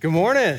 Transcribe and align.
Good 0.00 0.10
morning. 0.10 0.58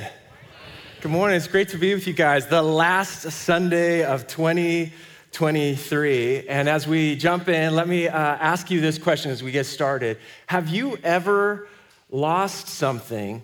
Good 1.01 1.09
morning. 1.09 1.38
It's 1.38 1.48
great 1.48 1.70
to 1.70 1.80
be 1.80 1.96
with 1.96 2.06
you 2.06 2.14
guys. 2.14 2.46
The 2.46 2.62
last 2.62 3.32
Sunday 3.32 4.04
of 4.04 4.28
2023. 4.28 6.48
And 6.48 6.70
as 6.70 6.88
we 6.88 7.15
jump 7.15 7.49
in, 7.49 7.75
let 7.75 7.88
me 7.88 8.07
uh, 8.07 8.15
ask 8.15 8.69
you 8.69 8.79
this 8.79 8.99
question 8.99 9.31
as 9.31 9.41
we 9.41 9.51
get 9.51 9.65
started 9.65 10.19
Have 10.46 10.69
you 10.69 10.97
ever 10.97 11.67
lost 12.11 12.67
something 12.67 13.41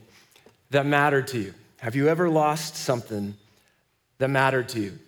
that 0.69 0.85
mattered 0.85 1.25
to 1.29 1.39
you? 1.39 1.55
Have 1.79 1.95
you 1.95 2.07
ever 2.07 2.29
lost 2.29 2.75
something 2.75 3.33
that 4.19 4.29
mattered 4.29 4.69
to 4.69 4.79
you? 4.79 4.99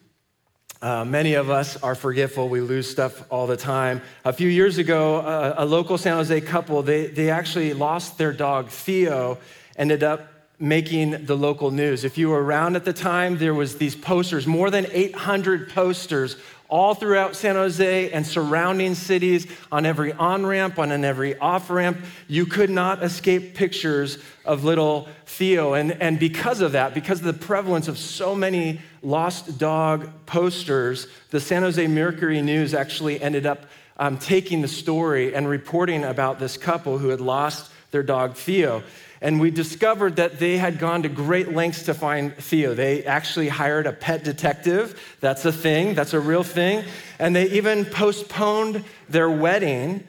Uh, 0.82 1.06
many 1.06 1.36
of 1.36 1.52
us 1.52 1.78
are 1.84 1.94
forgetful. 1.94 2.50
We 2.50 2.60
lose 2.60 2.90
stuff 2.90 3.24
all 3.32 3.46
the 3.46 3.56
time. 3.56 4.02
A 4.26 4.34
few 4.34 4.50
years 4.50 4.80
ago, 4.80 5.18
uh, 5.18 5.54
a 5.58 5.66
local 5.66 6.00
San 6.00 6.18
Jose 6.18 6.42
couple, 6.42 6.82
they, 6.82 7.06
they 7.06 7.30
actually 7.30 7.76
lost 7.76 8.18
their 8.18 8.34
dog, 8.34 8.70
Theo, 8.70 9.38
ended 9.78 10.04
up 10.04 10.31
making 10.62 11.26
the 11.26 11.36
local 11.36 11.72
news. 11.72 12.04
If 12.04 12.18
you 12.18 12.30
were 12.30 12.44
around 12.44 12.76
at 12.76 12.86
the 12.86 12.94
time, 12.94 13.38
there 13.38 13.54
was 13.54 13.78
these 13.78 13.96
posters, 13.96 14.46
more 14.46 14.70
than 14.70 14.86
800 14.92 15.70
posters 15.70 16.38
all 16.72 16.94
throughout 16.94 17.36
San 17.36 17.56
Jose 17.56 18.12
and 18.12 18.26
surrounding 18.26 18.96
cities, 18.96 19.46
on 19.74 19.86
every 19.86 20.14
on 20.14 20.46
ramp, 20.46 20.80
on 20.80 20.92
every 21.04 21.38
off 21.38 21.70
ramp. 21.70 21.98
You 22.30 22.46
could 22.46 22.70
not 22.70 23.04
escape 23.04 23.56
pictures 23.56 24.20
of 24.46 24.64
little 24.64 25.10
Theo. 25.26 25.74
And, 25.74 25.92
and 26.02 26.18
because 26.18 26.62
of 26.62 26.72
that, 26.72 26.94
because 26.94 27.20
of 27.20 27.26
the 27.26 27.34
prevalence 27.34 27.90
of 27.90 27.98
so 27.98 28.34
many 28.34 28.80
lost 29.02 29.58
dog 29.58 30.10
posters, 30.26 31.08
the 31.32 31.42
San 31.42 31.64
Jose 31.64 31.86
Mercury 31.88 32.42
News 32.42 32.74
actually 32.74 33.22
ended 33.22 33.46
up 33.46 33.66
um, 33.98 34.18
taking 34.18 34.62
the 34.62 34.68
story 34.70 35.36
and 35.36 35.50
reporting 35.50 36.06
about 36.06 36.40
this 36.40 36.56
couple 36.56 36.98
who 37.00 37.10
had 37.10 37.20
lost 37.20 37.70
their 37.92 38.04
dog 38.04 38.36
Theo. 38.36 38.82
And 39.22 39.40
we 39.40 39.52
discovered 39.52 40.16
that 40.16 40.40
they 40.40 40.58
had 40.58 40.80
gone 40.80 41.04
to 41.04 41.10
great 41.10 41.54
lengths 41.54 41.84
to 41.84 41.94
find 41.94 42.36
Theo. 42.36 42.74
They 42.74 43.06
actually 43.06 43.50
hired 43.50 43.86
a 43.86 43.94
pet 43.94 44.24
detective. 44.24 45.00
That's 45.20 45.46
a 45.46 45.52
thing, 45.52 45.94
that's 45.94 46.14
a 46.14 46.20
real 46.20 46.44
thing. 46.44 46.84
And 47.20 47.36
they 47.36 47.50
even 47.52 47.86
postponed 47.86 48.84
their 49.10 49.30
wedding 49.30 50.04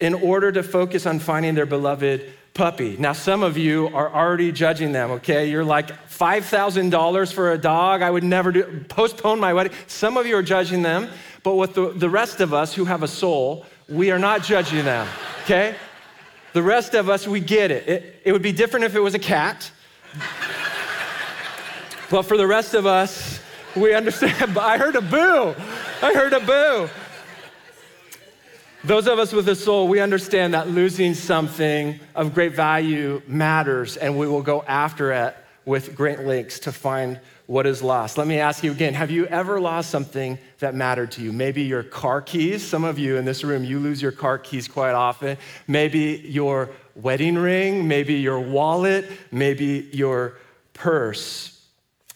in 0.00 0.14
order 0.14 0.52
to 0.52 0.62
focus 0.62 1.06
on 1.06 1.18
finding 1.18 1.54
their 1.54 1.66
beloved 1.66 2.30
puppy. 2.52 2.96
Now, 2.98 3.14
some 3.14 3.42
of 3.42 3.56
you 3.56 3.88
are 3.94 4.12
already 4.12 4.52
judging 4.52 4.92
them, 4.92 5.12
okay? 5.12 5.48
You're 5.48 5.64
like, 5.64 5.88
$5,000 6.08 7.32
for 7.32 7.52
a 7.52 7.58
dog? 7.58 8.02
I 8.02 8.10
would 8.10 8.24
never 8.24 8.52
do, 8.52 8.84
postpone 8.88 9.40
my 9.40 9.54
wedding. 9.54 9.72
Some 9.86 10.16
of 10.16 10.26
you 10.26 10.36
are 10.36 10.42
judging 10.42 10.82
them, 10.82 11.08
but 11.42 11.54
with 11.54 11.74
the, 11.74 11.92
the 11.92 12.10
rest 12.10 12.40
of 12.40 12.52
us 12.52 12.74
who 12.74 12.84
have 12.84 13.02
a 13.02 13.08
soul, 13.08 13.64
we 13.88 14.10
are 14.10 14.18
not 14.18 14.42
judging 14.42 14.84
them, 14.84 15.06
okay? 15.44 15.76
The 16.52 16.62
rest 16.62 16.94
of 16.94 17.08
us, 17.08 17.26
we 17.26 17.40
get 17.40 17.70
it. 17.70 17.88
It, 17.88 18.22
it 18.24 18.32
would 18.32 18.42
be 18.42 18.52
different 18.52 18.84
if 18.84 18.94
it 18.94 19.00
was 19.00 19.14
a 19.14 19.18
cat. 19.18 19.70
but 22.10 22.22
for 22.22 22.36
the 22.36 22.46
rest 22.46 22.74
of 22.74 22.86
us, 22.86 23.40
we 23.76 23.94
understand. 23.94 24.58
I 24.58 24.78
heard 24.78 24.96
a 24.96 25.02
boo. 25.02 25.54
I 26.02 26.12
heard 26.14 26.32
a 26.32 26.40
boo. 26.40 26.88
Those 28.84 29.08
of 29.08 29.18
us 29.18 29.32
with 29.32 29.48
a 29.48 29.56
soul, 29.56 29.88
we 29.88 30.00
understand 30.00 30.54
that 30.54 30.70
losing 30.70 31.12
something 31.12 31.98
of 32.14 32.32
great 32.32 32.54
value 32.54 33.20
matters, 33.26 33.96
and 33.96 34.16
we 34.16 34.28
will 34.28 34.42
go 34.42 34.62
after 34.62 35.12
it 35.12 35.36
with 35.64 35.94
great 35.94 36.20
lengths 36.20 36.60
to 36.60 36.72
find 36.72 37.20
what 37.48 37.66
is 37.66 37.82
lost. 37.82 38.18
Let 38.18 38.26
me 38.26 38.38
ask 38.38 38.62
you 38.62 38.70
again 38.70 38.92
have 38.92 39.10
you 39.10 39.24
ever 39.26 39.58
lost 39.58 39.88
something 39.88 40.38
that 40.58 40.74
mattered 40.74 41.12
to 41.12 41.22
you? 41.22 41.32
Maybe 41.32 41.62
your 41.62 41.82
car 41.82 42.20
keys. 42.20 42.62
Some 42.62 42.84
of 42.84 42.98
you 42.98 43.16
in 43.16 43.24
this 43.24 43.42
room, 43.42 43.64
you 43.64 43.80
lose 43.80 44.02
your 44.02 44.12
car 44.12 44.38
keys 44.38 44.68
quite 44.68 44.92
often. 44.92 45.38
Maybe 45.66 46.22
your 46.26 46.68
wedding 46.94 47.36
ring, 47.36 47.88
maybe 47.88 48.14
your 48.14 48.38
wallet, 48.38 49.10
maybe 49.32 49.88
your 49.94 50.34
purse. 50.74 51.58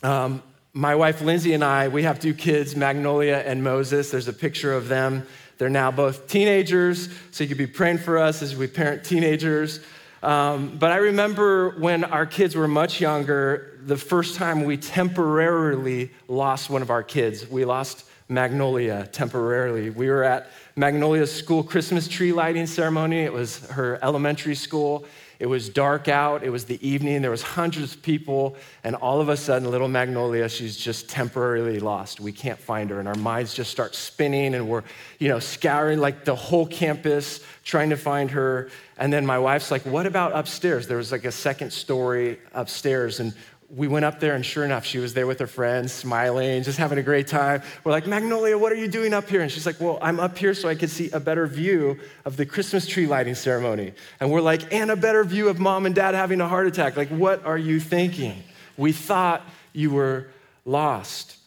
Um, 0.02 0.42
my 0.74 0.94
wife 0.94 1.22
Lindsay 1.22 1.54
and 1.54 1.64
I, 1.64 1.88
we 1.88 2.02
have 2.02 2.20
two 2.20 2.34
kids, 2.34 2.76
Magnolia 2.76 3.42
and 3.46 3.64
Moses. 3.64 4.10
There's 4.10 4.28
a 4.28 4.34
picture 4.34 4.74
of 4.74 4.88
them. 4.88 5.26
They're 5.56 5.70
now 5.70 5.90
both 5.90 6.28
teenagers, 6.28 7.08
so 7.30 7.42
you 7.42 7.48
could 7.48 7.56
be 7.56 7.66
praying 7.66 7.98
for 7.98 8.18
us 8.18 8.42
as 8.42 8.54
we 8.54 8.66
parent 8.66 9.02
teenagers. 9.02 9.80
Um, 10.22 10.76
but 10.78 10.92
I 10.92 10.96
remember 10.96 11.70
when 11.70 12.04
our 12.04 12.26
kids 12.26 12.54
were 12.54 12.68
much 12.68 13.00
younger, 13.00 13.78
the 13.84 13.96
first 13.96 14.36
time 14.36 14.64
we 14.64 14.76
temporarily 14.76 16.12
lost 16.28 16.70
one 16.70 16.82
of 16.82 16.90
our 16.90 17.02
kids. 17.02 17.48
We 17.48 17.64
lost 17.64 18.04
Magnolia 18.28 19.08
temporarily. 19.08 19.90
We 19.90 20.08
were 20.08 20.22
at 20.22 20.50
Magnolia's 20.76 21.34
school 21.34 21.62
Christmas 21.62 22.06
tree 22.06 22.32
lighting 22.32 22.66
ceremony. 22.66 23.22
It 23.22 23.32
was 23.32 23.66
her 23.70 23.98
elementary 24.02 24.54
school. 24.54 25.06
It 25.42 25.48
was 25.48 25.68
dark 25.68 26.06
out. 26.06 26.44
It 26.44 26.50
was 26.50 26.66
the 26.66 26.78
evening. 26.88 27.20
There 27.20 27.32
was 27.32 27.42
hundreds 27.42 27.96
of 27.96 28.02
people, 28.02 28.54
and 28.84 28.94
all 28.94 29.20
of 29.20 29.28
a 29.28 29.36
sudden, 29.36 29.68
little 29.72 29.88
Magnolia, 29.88 30.48
she's 30.48 30.76
just 30.76 31.08
temporarily 31.08 31.80
lost. 31.80 32.20
We 32.20 32.30
can't 32.30 32.60
find 32.60 32.88
her, 32.90 33.00
and 33.00 33.08
our 33.08 33.16
minds 33.16 33.52
just 33.52 33.72
start 33.72 33.96
spinning, 33.96 34.54
and 34.54 34.68
we're, 34.68 34.84
you 35.18 35.26
know, 35.26 35.40
scouring 35.40 35.98
like 35.98 36.24
the 36.24 36.36
whole 36.36 36.64
campus 36.64 37.40
trying 37.64 37.90
to 37.90 37.96
find 37.96 38.30
her. 38.30 38.70
And 38.96 39.12
then 39.12 39.26
my 39.26 39.40
wife's 39.40 39.72
like, 39.72 39.82
"What 39.82 40.06
about 40.06 40.30
upstairs?" 40.32 40.86
There 40.86 40.98
was 40.98 41.10
like 41.10 41.24
a 41.24 41.32
second 41.32 41.72
story 41.72 42.38
upstairs, 42.54 43.18
and 43.18 43.34
we 43.74 43.88
went 43.88 44.04
up 44.04 44.20
there, 44.20 44.34
and 44.34 44.44
sure 44.44 44.64
enough, 44.64 44.84
she 44.84 44.98
was 44.98 45.14
there 45.14 45.26
with 45.26 45.38
her 45.38 45.46
friends, 45.46 45.92
smiling, 45.92 46.62
just 46.62 46.76
having 46.76 46.98
a 46.98 47.02
great 47.02 47.26
time. 47.26 47.62
We're 47.84 47.92
like, 47.92 48.06
Magnolia, 48.06 48.58
what 48.58 48.70
are 48.70 48.76
you 48.76 48.86
doing 48.86 49.14
up 49.14 49.30
here? 49.30 49.40
And 49.40 49.50
she's 49.50 49.64
like, 49.64 49.80
Well, 49.80 49.98
I'm 50.02 50.20
up 50.20 50.36
here 50.36 50.52
so 50.52 50.68
I 50.68 50.74
could 50.74 50.90
see 50.90 51.10
a 51.10 51.20
better 51.20 51.46
view 51.46 51.98
of 52.26 52.36
the 52.36 52.44
Christmas 52.44 52.86
tree 52.86 53.06
lighting 53.06 53.34
ceremony. 53.34 53.94
And 54.20 54.30
we're 54.30 54.42
like, 54.42 54.72
And 54.74 54.90
a 54.90 54.96
better 54.96 55.24
view 55.24 55.48
of 55.48 55.58
mom 55.58 55.86
and 55.86 55.94
dad 55.94 56.14
having 56.14 56.42
a 56.42 56.48
heart 56.48 56.66
attack. 56.66 56.98
Like, 56.98 57.08
what 57.08 57.46
are 57.46 57.56
you 57.56 57.80
thinking? 57.80 58.42
We 58.76 58.92
thought 58.92 59.42
you 59.72 59.90
were 59.90 60.28
lost. 60.66 61.38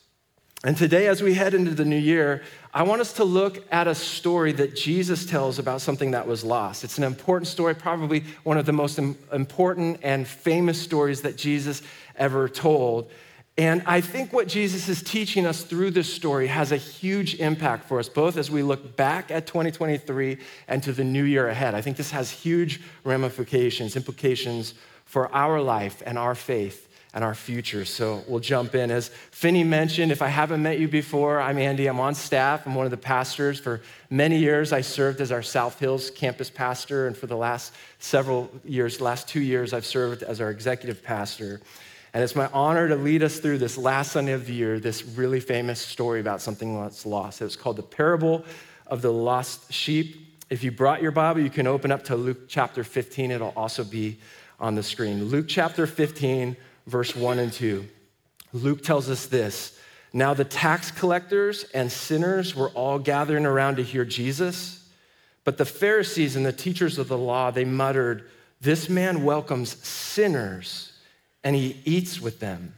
And 0.64 0.76
today, 0.76 1.08
as 1.08 1.22
we 1.22 1.36
head 1.36 1.54
into 1.54 1.76
the 1.76 1.86
new 1.86 1.96
year, 1.96 2.42
I 2.74 2.84
want 2.84 3.00
us 3.00 3.14
to 3.14 3.24
look 3.24 3.64
at 3.72 3.88
a 3.88 3.94
story 3.94 4.52
that 4.54 4.76
Jesus 4.76 5.26
tells 5.26 5.60
about 5.60 5.80
something 5.80 6.12
that 6.12 6.28
was 6.28 6.44
lost. 6.44 6.84
It's 6.84 6.98
an 6.98 7.04
important 7.04 7.48
story, 7.48 7.76
probably 7.76 8.24
one 8.44 8.58
of 8.58 8.66
the 8.66 8.74
most 8.74 8.98
important 9.00 10.00
and 10.02 10.28
famous 10.28 10.82
stories 10.82 11.22
that 11.22 11.38
Jesus 11.38 11.84
ever 12.18 12.50
told. 12.50 13.10
And 13.58 13.84
I 13.86 14.02
think 14.02 14.34
what 14.34 14.48
Jesus 14.50 14.90
is 14.90 15.02
teaching 15.02 15.46
us 15.46 15.64
through 15.64 15.92
this 15.92 16.14
story 16.14 16.48
has 16.48 16.74
a 16.74 16.78
huge 16.78 17.36
impact 17.36 17.86
for 17.86 18.00
us, 18.00 18.10
both 18.10 18.36
as 18.36 18.52
we 18.52 18.62
look 18.62 18.98
back 18.98 19.32
at 19.32 19.48
2023 19.48 20.38
and 20.68 20.84
to 20.84 20.92
the 20.92 21.06
new 21.06 21.24
year 21.24 21.48
ahead. 21.48 21.74
I 21.74 21.80
think 21.80 21.96
this 21.96 22.12
has 22.12 22.30
huge 22.32 22.82
ramifications, 23.06 23.96
implications 23.96 24.74
for 25.06 25.34
our 25.34 25.62
life 25.62 26.04
and 26.06 26.18
our 26.18 26.36
faith 26.36 26.90
and 27.14 27.24
our 27.24 27.34
future. 27.34 27.86
So 27.86 28.26
we'll 28.28 28.42
jump 28.42 28.76
in. 28.76 28.92
As 28.92 29.08
Finney 29.32 29.64
mentioned, 29.64 30.12
if 30.12 30.22
I 30.22 30.28
haven't 30.28 30.62
met 30.62 30.78
you 30.80 30.90
before, 30.90 31.40
I'm 31.40 31.58
Andy. 31.58 31.88
I'm 31.88 32.02
on 32.02 32.14
staff. 32.14 32.68
I'm 32.68 32.76
one 32.76 32.86
of 32.86 32.92
the 32.92 32.98
pastors. 32.98 33.58
For 33.58 33.82
many 34.10 34.38
years, 34.38 34.74
I 34.74 34.82
served 34.82 35.22
as 35.22 35.32
our 35.32 35.42
South 35.42 35.80
Hills 35.80 36.10
campus 36.10 36.50
pastor. 36.50 37.08
And 37.08 37.16
for 37.16 37.28
the 37.28 37.38
last 37.38 37.74
several 38.00 38.52
years, 38.66 39.00
last 39.00 39.30
two 39.30 39.40
years, 39.40 39.72
I've 39.72 39.86
served 39.86 40.24
as 40.24 40.42
our 40.42 40.52
executive 40.52 41.02
pastor. 41.02 41.62
And 42.16 42.24
it's 42.24 42.34
my 42.34 42.48
honor 42.54 42.88
to 42.88 42.96
lead 42.96 43.24
us 43.24 43.40
through 43.40 43.58
this 43.58 43.78
last 43.78 44.14
Sunday 44.14 44.32
of 44.32 44.46
the 44.46 44.54
year, 44.54 44.80
this 44.80 45.04
really 45.04 45.42
famous 45.42 45.82
story 45.82 46.22
about 46.22 46.40
something 46.40 46.82
that's 46.82 47.06
lost. 47.06 47.42
It's 47.42 47.58
called 47.58 47.76
the 47.76 47.84
parable 47.84 48.46
of 48.88 49.02
the 49.02 49.12
lost 49.12 49.74
sheep. 49.74 50.40
If 50.50 50.64
you 50.64 50.72
brought 50.72 51.02
your 51.02 51.12
Bible, 51.12 51.42
you 51.42 51.50
can 51.50 51.68
open 51.68 51.92
up 51.92 52.06
to 52.06 52.16
Luke 52.16 52.48
chapter 52.48 52.86
15. 52.86 53.32
It'll 53.32 53.52
also 53.58 53.84
be 53.84 54.18
on 54.62 54.76
the 54.76 54.82
screen. 54.82 55.26
Luke 55.26 55.48
chapter 55.50 55.86
15, 55.86 56.56
verse 56.88 57.14
1 57.18 57.38
and 57.38 57.52
2. 57.52 57.86
Luke 58.54 58.82
tells 58.82 59.10
us 59.10 59.26
this 59.26 59.78
Now 60.14 60.34
the 60.34 60.46
tax 60.46 60.92
collectors 60.92 61.66
and 61.74 61.92
sinners 61.92 62.56
were 62.56 62.70
all 62.70 62.98
gathering 62.98 63.46
around 63.46 63.76
to 63.76 63.84
hear 63.84 64.06
Jesus. 64.06 64.88
But 65.44 65.58
the 65.58 65.66
Pharisees 65.66 66.38
and 66.38 66.46
the 66.46 66.54
teachers 66.54 66.98
of 66.98 67.10
the 67.10 67.18
law, 67.18 67.52
they 67.52 67.66
muttered, 67.66 68.30
This 68.62 68.88
man 68.88 69.26
welcomes 69.26 69.86
sinners 69.86 70.94
and 71.46 71.56
he 71.56 71.80
eats 71.86 72.20
with 72.20 72.40
them. 72.40 72.74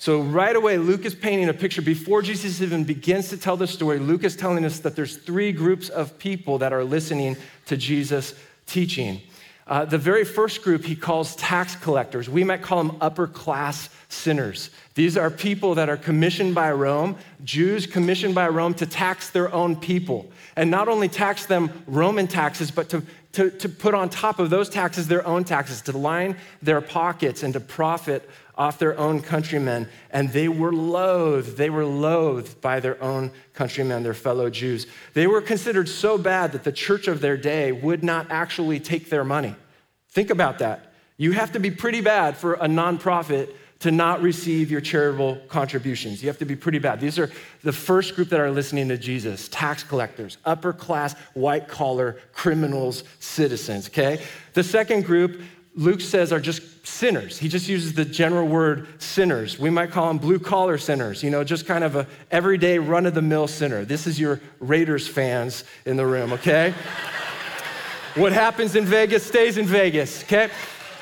So, 0.00 0.20
right 0.20 0.54
away, 0.54 0.78
Luke 0.78 1.04
is 1.04 1.14
painting 1.16 1.48
a 1.48 1.54
picture. 1.54 1.82
Before 1.82 2.22
Jesus 2.22 2.62
even 2.62 2.84
begins 2.84 3.30
to 3.30 3.36
tell 3.36 3.56
the 3.56 3.66
story, 3.66 3.98
Luke 3.98 4.22
is 4.22 4.36
telling 4.36 4.64
us 4.64 4.78
that 4.80 4.94
there's 4.94 5.16
three 5.16 5.50
groups 5.50 5.88
of 5.88 6.16
people 6.20 6.58
that 6.58 6.72
are 6.72 6.84
listening 6.84 7.36
to 7.66 7.76
Jesus' 7.76 8.34
teaching. 8.66 9.20
Uh, 9.66 9.84
the 9.84 9.98
very 9.98 10.24
first 10.24 10.62
group 10.62 10.84
he 10.84 10.94
calls 10.94 11.34
tax 11.36 11.74
collectors. 11.74 12.28
We 12.28 12.44
might 12.44 12.62
call 12.62 12.82
them 12.82 12.96
upper 13.00 13.26
class 13.26 13.90
sinners. 14.08 14.70
These 14.94 15.16
are 15.16 15.30
people 15.30 15.74
that 15.74 15.88
are 15.88 15.96
commissioned 15.96 16.54
by 16.54 16.72
Rome, 16.72 17.16
Jews 17.42 17.86
commissioned 17.86 18.34
by 18.34 18.48
Rome 18.48 18.74
to 18.74 18.86
tax 18.86 19.30
their 19.30 19.52
own 19.52 19.76
people. 19.76 20.30
And 20.56 20.70
not 20.70 20.88
only 20.88 21.08
tax 21.08 21.46
them 21.46 21.84
Roman 21.86 22.26
taxes, 22.28 22.70
but 22.70 22.88
to 22.90 23.02
to, 23.32 23.50
to 23.50 23.68
put 23.68 23.94
on 23.94 24.08
top 24.08 24.38
of 24.38 24.50
those 24.50 24.68
taxes 24.68 25.06
their 25.08 25.26
own 25.26 25.44
taxes, 25.44 25.82
to 25.82 25.96
line 25.96 26.36
their 26.62 26.80
pockets 26.80 27.42
and 27.42 27.52
to 27.52 27.60
profit 27.60 28.28
off 28.56 28.78
their 28.78 28.98
own 28.98 29.20
countrymen. 29.20 29.88
And 30.10 30.32
they 30.32 30.48
were 30.48 30.72
loathed. 30.72 31.56
They 31.56 31.70
were 31.70 31.84
loathed 31.84 32.60
by 32.60 32.80
their 32.80 33.00
own 33.02 33.30
countrymen, 33.54 34.02
their 34.02 34.14
fellow 34.14 34.50
Jews. 34.50 34.86
They 35.14 35.26
were 35.26 35.40
considered 35.40 35.88
so 35.88 36.18
bad 36.18 36.52
that 36.52 36.64
the 36.64 36.72
church 36.72 37.06
of 37.06 37.20
their 37.20 37.36
day 37.36 37.70
would 37.70 38.02
not 38.02 38.26
actually 38.30 38.80
take 38.80 39.10
their 39.10 39.24
money. 39.24 39.54
Think 40.08 40.30
about 40.30 40.58
that. 40.58 40.92
You 41.16 41.32
have 41.32 41.52
to 41.52 41.60
be 41.60 41.70
pretty 41.70 42.00
bad 42.00 42.36
for 42.36 42.54
a 42.54 42.66
nonprofit 42.66 43.54
to 43.80 43.92
not 43.92 44.20
receive 44.22 44.70
your 44.70 44.80
charitable 44.80 45.36
contributions. 45.48 46.22
You 46.22 46.28
have 46.28 46.38
to 46.38 46.44
be 46.44 46.56
pretty 46.56 46.78
bad. 46.78 47.00
These 47.00 47.18
are 47.18 47.30
the 47.62 47.72
first 47.72 48.16
group 48.16 48.28
that 48.30 48.40
are 48.40 48.50
listening 48.50 48.88
to 48.88 48.98
Jesus 48.98 49.48
tax 49.48 49.84
collectors, 49.84 50.38
upper 50.44 50.72
class, 50.72 51.14
white 51.34 51.68
collar 51.68 52.16
criminals, 52.32 53.04
citizens, 53.20 53.88
okay? 53.88 54.20
The 54.54 54.64
second 54.64 55.04
group, 55.04 55.40
Luke 55.76 56.00
says, 56.00 56.32
are 56.32 56.40
just 56.40 56.84
sinners. 56.84 57.38
He 57.38 57.48
just 57.48 57.68
uses 57.68 57.92
the 57.92 58.04
general 58.04 58.48
word 58.48 58.88
sinners. 59.00 59.60
We 59.60 59.70
might 59.70 59.92
call 59.92 60.08
them 60.08 60.18
blue 60.18 60.40
collar 60.40 60.76
sinners, 60.76 61.22
you 61.22 61.30
know, 61.30 61.44
just 61.44 61.66
kind 61.66 61.84
of 61.84 61.94
a 61.94 62.06
everyday 62.32 62.80
run 62.80 63.06
of 63.06 63.14
the 63.14 63.22
mill 63.22 63.46
sinner. 63.46 63.84
This 63.84 64.08
is 64.08 64.18
your 64.18 64.40
Raiders 64.58 65.06
fans 65.06 65.62
in 65.84 65.96
the 65.96 66.06
room, 66.06 66.32
okay? 66.32 66.74
what 68.16 68.32
happens 68.32 68.74
in 68.74 68.84
Vegas 68.86 69.24
stays 69.24 69.56
in 69.56 69.66
Vegas, 69.66 70.24
okay? 70.24 70.50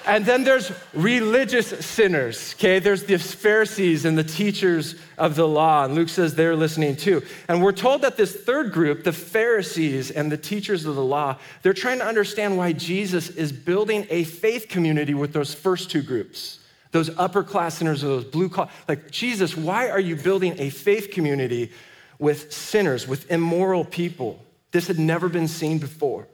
And 0.07 0.25
then 0.25 0.45
there's 0.45 0.71
religious 0.95 1.67
sinners, 1.85 2.55
okay? 2.57 2.79
There's 2.79 3.05
the 3.05 3.19
Pharisees 3.19 4.05
and 4.05 4.17
the 4.17 4.23
teachers 4.23 4.95
of 5.19 5.35
the 5.35 5.49
law. 5.49 5.85
And 5.85 5.97
Luke 5.97 6.09
says 6.09 6.37
they're 6.37 6.55
listening 6.55 6.95
too. 6.95 7.25
And 7.49 7.61
we're 7.61 7.73
told 7.73 8.03
that 8.03 8.17
this 8.17 8.33
third 8.33 8.73
group, 8.73 9.03
the 9.03 9.13
Pharisees 9.13 10.13
and 10.13 10.31
the 10.31 10.37
teachers 10.37 10.85
of 10.85 10.95
the 10.95 11.05
law, 11.05 11.39
they're 11.63 11.75
trying 11.75 11.99
to 11.99 12.07
understand 12.07 12.57
why 12.57 12.73
Jesus 12.73 13.31
is 13.31 13.51
building 13.51 14.07
a 14.09 14.23
faith 14.23 14.69
community 14.69 15.13
with 15.13 15.33
those 15.33 15.53
first 15.53 15.91
two 15.91 16.03
groups, 16.03 16.61
those 16.93 17.11
upper 17.19 17.43
class 17.43 17.79
sinners 17.79 18.05
or 18.05 18.09
those 18.09 18.25
blue 18.25 18.49
collar. 18.49 18.71
Like, 18.87 19.11
Jesus, 19.11 19.57
why 19.57 19.91
are 19.91 20.01
you 20.01 20.15
building 20.15 20.55
a 20.59 20.71
faith 20.71 21.11
community 21.11 21.73
with 22.21 22.53
sinners, 22.53 23.09
with 23.09 23.29
immoral 23.29 23.85
people? 23.85 24.41
This 24.71 24.87
had 24.87 25.01
never 25.01 25.29
been 25.29 25.49
seen 25.49 25.79
before. 25.79 26.29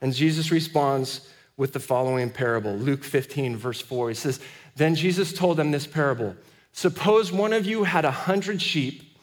And 0.00 0.12
Jesus 0.12 0.50
responds, 0.50 1.28
with 1.60 1.74
the 1.74 1.78
following 1.78 2.30
parable 2.30 2.74
Luke 2.74 3.04
15, 3.04 3.54
verse 3.54 3.82
4. 3.82 4.08
He 4.08 4.14
says, 4.14 4.40
Then 4.76 4.94
Jesus 4.94 5.30
told 5.30 5.58
them 5.58 5.70
this 5.70 5.86
parable 5.86 6.34
Suppose 6.72 7.30
one 7.30 7.52
of 7.52 7.66
you 7.66 7.84
had 7.84 8.06
a 8.06 8.10
hundred 8.10 8.62
sheep 8.62 9.18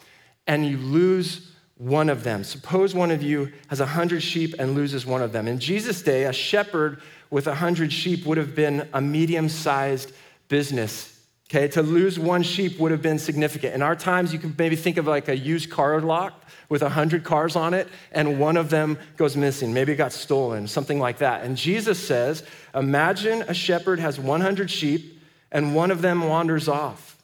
and 0.46 0.64
you 0.64 0.78
lose 0.78 1.52
one 1.78 2.10
of 2.10 2.24
them. 2.24 2.44
Suppose 2.44 2.94
one 2.94 3.10
of 3.10 3.24
you 3.24 3.52
has 3.70 3.80
a 3.80 3.88
hundred 3.88 4.22
sheep 4.22 4.54
and 4.60 4.76
loses 4.76 5.04
one 5.04 5.24
of 5.24 5.32
them. 5.32 5.48
In 5.48 5.58
Jesus' 5.58 6.04
day, 6.04 6.26
a 6.26 6.32
shepherd 6.32 7.02
with 7.32 7.48
a 7.48 7.56
hundred 7.56 7.92
sheep 7.92 8.24
would 8.28 8.38
have 8.38 8.54
been 8.54 8.88
a 8.94 9.02
medium 9.02 9.50
sized 9.50 10.12
business. 10.48 11.17
Okay, 11.50 11.70
to 11.70 11.82
lose 11.82 12.20
one 12.20 12.44
sheep 12.44 12.78
would 12.78 12.92
have 12.92 13.02
been 13.02 13.20
significant. 13.20 13.74
In 13.74 13.82
our 13.82 13.96
times, 13.96 14.34
you 14.34 14.40
could 14.40 14.58
maybe 14.60 14.76
think 14.76 14.98
of 14.98 15.08
like 15.08 15.30
a 15.30 15.38
used 15.38 15.70
car 15.70 16.02
lot 16.02 16.44
with 16.68 16.82
100 16.82 17.24
cars 17.24 17.56
on 17.56 17.74
it, 17.74 17.88
and 18.12 18.38
one 18.38 18.58
of 18.58 18.70
them 18.70 19.00
goes 19.16 19.38
missing. 19.38 19.74
Maybe 19.74 19.94
it 19.94 19.96
got 19.96 20.12
stolen, 20.12 20.68
something 20.68 21.00
like 21.00 21.20
that. 21.20 21.44
And 21.46 21.56
Jesus 21.56 22.06
says, 22.06 22.44
Imagine 22.76 23.44
a 23.44 23.54
shepherd 23.54 24.00
has 24.00 24.20
100 24.20 24.70
sheep, 24.70 25.22
and 25.50 25.74
one 25.74 25.90
of 25.90 26.02
them 26.02 26.28
wanders 26.28 26.68
off. 26.68 27.18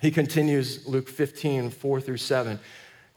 He 0.00 0.10
continues, 0.10 0.84
Luke 0.86 1.08
15, 1.08 1.70
4 1.70 2.00
through 2.00 2.16
7. 2.16 2.58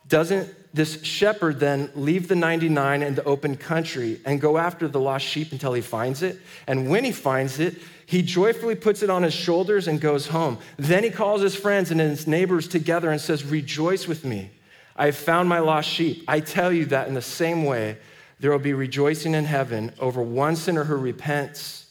Doesn't 0.08 0.56
this 0.74 1.04
shepherd 1.04 1.60
then 1.60 1.92
leave 1.96 2.28
the 2.28 2.36
99 2.36 3.04
in 3.04 3.16
the 3.16 3.24
open 3.24 3.56
country 3.58 4.20
and 4.26 4.40
go 4.40 4.58
after 4.58 4.88
the 4.88 5.00
lost 5.00 5.26
sheep 5.26 5.52
until 5.52 5.74
he 5.74 5.82
finds 5.82 6.24
it? 6.24 6.40
And 6.68 6.90
when 6.90 7.04
he 7.04 7.12
finds 7.12 7.60
it, 7.60 7.76
he 8.10 8.24
joyfully 8.24 8.74
puts 8.74 9.04
it 9.04 9.12
on 9.12 9.22
his 9.22 9.36
shoulders 9.36 9.88
and 9.88 10.02
goes 10.02 10.26
home. 10.26 10.58
Then 10.78 11.04
he 11.04 11.12
calls 11.12 11.44
his 11.44 11.56
friends 11.56 11.92
and 11.92 12.00
his 12.00 12.26
neighbors 12.26 12.68
together 12.68 13.12
and 13.12 13.22
says, 13.22 13.46
Rejoice 13.46 14.08
with 14.08 14.26
me. 14.26 14.50
I 14.96 15.06
have 15.06 15.16
found 15.16 15.48
my 15.48 15.60
lost 15.60 15.88
sheep. 15.88 16.24
I 16.28 16.40
tell 16.40 16.74
you 16.74 16.86
that 16.88 17.08
in 17.08 17.14
the 17.14 17.22
same 17.22 17.66
way, 17.66 18.00
there 18.40 18.50
will 18.50 18.58
be 18.58 18.74
rejoicing 18.74 19.36
in 19.36 19.46
heaven 19.46 19.94
over 20.00 20.24
one 20.24 20.56
sinner 20.56 20.86
who 20.86 20.96
repents 20.96 21.86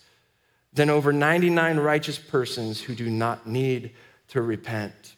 than 0.73 0.91
over 0.91 1.13
99 1.13 1.79
righteous 1.79 2.19
persons 2.19 2.81
who 2.81 2.97
do 2.97 3.09
not 3.09 3.47
need 3.47 3.93
to 4.31 4.43
repent. 4.43 5.15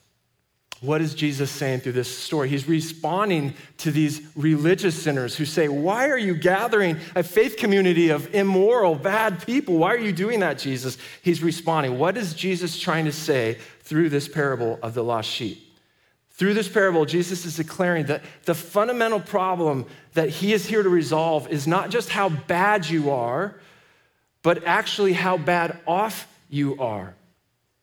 What 0.81 1.03
is 1.03 1.15
Jesus 1.15 1.51
saying 1.51 1.81
through 1.81 1.93
this 1.93 2.15
story? 2.15 2.49
He's 2.49 2.67
responding 2.67 3.53
to 3.79 3.91
these 3.91 4.23
religious 4.35 5.01
sinners 5.01 5.37
who 5.37 5.45
say, 5.45 5.69
Why 5.69 6.09
are 6.09 6.19
you 6.19 6.35
gathering 6.35 6.99
a 7.15 7.23
faith 7.23 7.59
community 7.59 8.09
of 8.09 8.35
immoral, 8.35 8.95
bad 8.95 9.45
people? 9.45 9.77
Why 9.77 9.93
are 9.93 9.99
you 9.99 10.13
doing 10.13 10.41
that, 10.41 10.59
Jesus? 10.59 10.97
He's 11.21 11.43
responding. 11.43 11.99
What 11.99 12.17
is 12.17 12.33
Jesus 12.33 12.81
trying 12.81 13.05
to 13.05 13.13
say 13.13 13.59
through 13.83 14.09
this 14.09 14.27
parable 14.27 14.79
of 14.83 14.95
the 14.95 15.05
lost 15.05 15.29
sheep? 15.29 15.67
Through 16.31 16.55
this 16.55 16.69
parable, 16.69 17.05
Jesus 17.05 17.45
is 17.45 17.57
declaring 17.59 18.07
that 18.07 18.23
the 18.47 18.55
fundamental 18.55 19.21
problem 19.21 19.85
that 20.15 20.31
he 20.31 20.55
is 20.55 20.65
here 20.65 20.83
to 20.83 20.89
resolve 20.89 21.47
is 21.49 21.67
not 21.67 21.91
just 21.91 22.09
how 22.09 22.31
bad 22.31 22.89
you 22.89 23.11
are, 23.11 23.55
but 24.43 24.65
actually 24.65 25.13
how 25.13 25.37
bad 25.37 25.79
off 25.87 26.27
you 26.49 26.79
are. 26.81 27.15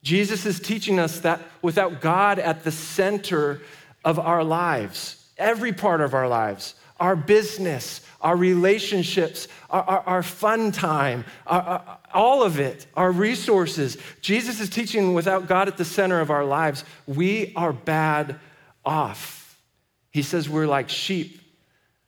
Jesus 0.08 0.46
is 0.46 0.62
teaching 0.62 1.00
us 1.00 1.20
that 1.20 1.42
without 1.62 2.00
God 2.00 2.40
at 2.40 2.64
the 2.64 2.72
center 2.72 3.60
of 4.06 4.18
our 4.18 4.42
lives, 4.42 5.30
every 5.38 5.74
part 5.74 6.00
of 6.00 6.14
our 6.14 6.30
lives, 6.30 6.76
our 6.98 7.18
business, 7.18 8.00
our 8.22 8.38
relationships, 8.38 9.50
our, 9.70 9.84
our, 9.84 10.00
our 10.04 10.24
fun 10.24 10.72
time, 10.72 11.26
our, 11.46 12.00
all 12.14 12.42
of 12.42 12.58
it, 12.58 12.88
our 12.96 13.12
resources. 13.12 13.98
Jesus 14.22 14.62
is 14.62 14.70
teaching 14.70 15.14
without 15.14 15.46
God 15.46 15.68
at 15.68 15.76
the 15.76 15.84
center 15.84 16.22
of 16.22 16.32
our 16.32 16.46
lives, 16.46 16.86
we 17.06 17.52
are 17.58 17.74
bad 17.74 18.40
off. 18.86 19.60
He 20.12 20.22
says 20.22 20.48
we're 20.48 20.68
like 20.68 20.88
sheep 20.88 21.42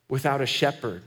without 0.07 0.40
a 0.40 0.45
shepherd. 0.45 1.02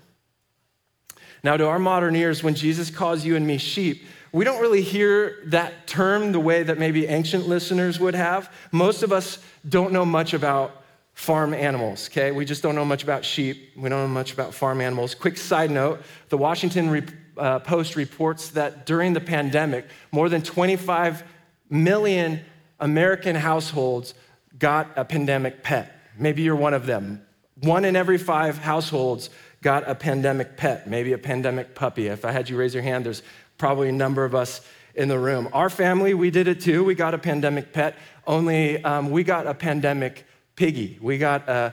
Now, 1.42 1.56
to 1.56 1.66
our 1.66 1.78
modern 1.78 2.14
ears, 2.16 2.42
when 2.42 2.54
Jesus 2.54 2.90
calls 2.90 3.24
you 3.24 3.34
and 3.34 3.46
me 3.46 3.56
sheep, 3.56 4.04
we 4.32 4.44
don't 4.44 4.60
really 4.60 4.82
hear 4.82 5.38
that 5.46 5.86
term 5.86 6.32
the 6.32 6.40
way 6.40 6.62
that 6.62 6.78
maybe 6.78 7.06
ancient 7.06 7.46
listeners 7.46 8.00
would 8.00 8.14
have. 8.14 8.52
Most 8.72 9.02
of 9.02 9.12
us 9.12 9.38
don't 9.68 9.92
know 9.92 10.06
much 10.06 10.32
about 10.32 10.82
farm 11.12 11.52
animals, 11.52 12.08
okay? 12.08 12.30
We 12.32 12.44
just 12.44 12.62
don't 12.62 12.74
know 12.74 12.84
much 12.84 13.02
about 13.02 13.24
sheep. 13.24 13.72
We 13.76 13.90
don't 13.90 14.00
know 14.00 14.08
much 14.08 14.32
about 14.32 14.54
farm 14.54 14.80
animals. 14.80 15.14
Quick 15.14 15.36
side 15.36 15.70
note 15.70 16.02
the 16.30 16.38
Washington 16.38 17.08
uh, 17.36 17.58
Post 17.60 17.96
reports 17.96 18.48
that 18.50 18.86
during 18.86 19.12
the 19.12 19.20
pandemic, 19.20 19.86
more 20.10 20.28
than 20.28 20.42
25 20.42 21.22
million 21.68 22.40
American 22.80 23.36
households 23.36 24.14
got 24.58 24.90
a 24.96 25.04
pandemic 25.04 25.62
pet. 25.62 25.98
Maybe 26.18 26.42
you're 26.42 26.56
one 26.56 26.74
of 26.74 26.86
them. 26.86 27.24
One 27.60 27.84
in 27.84 27.96
every 27.96 28.18
five 28.18 28.58
households 28.58 29.30
got 29.62 29.88
a 29.88 29.94
pandemic 29.94 30.56
pet, 30.56 30.88
maybe 30.88 31.12
a 31.12 31.18
pandemic 31.18 31.74
puppy. 31.74 32.08
If 32.08 32.24
I 32.24 32.32
had 32.32 32.50
you 32.50 32.56
raise 32.56 32.74
your 32.74 32.82
hand, 32.82 33.06
there's 33.06 33.22
probably 33.62 33.90
a 33.90 33.92
number 33.92 34.24
of 34.24 34.34
us 34.34 34.60
in 34.96 35.06
the 35.06 35.16
room. 35.16 35.48
Our 35.52 35.70
family, 35.70 36.14
we 36.14 36.32
did 36.32 36.48
it 36.48 36.60
too. 36.60 36.82
We 36.82 36.96
got 36.96 37.14
a 37.14 37.18
pandemic 37.18 37.72
pet, 37.72 37.94
only 38.26 38.82
um, 38.82 39.08
we 39.12 39.22
got 39.22 39.46
a 39.46 39.54
pandemic 39.54 40.26
piggy. 40.56 40.98
We 41.00 41.16
got 41.16 41.48
a, 41.48 41.72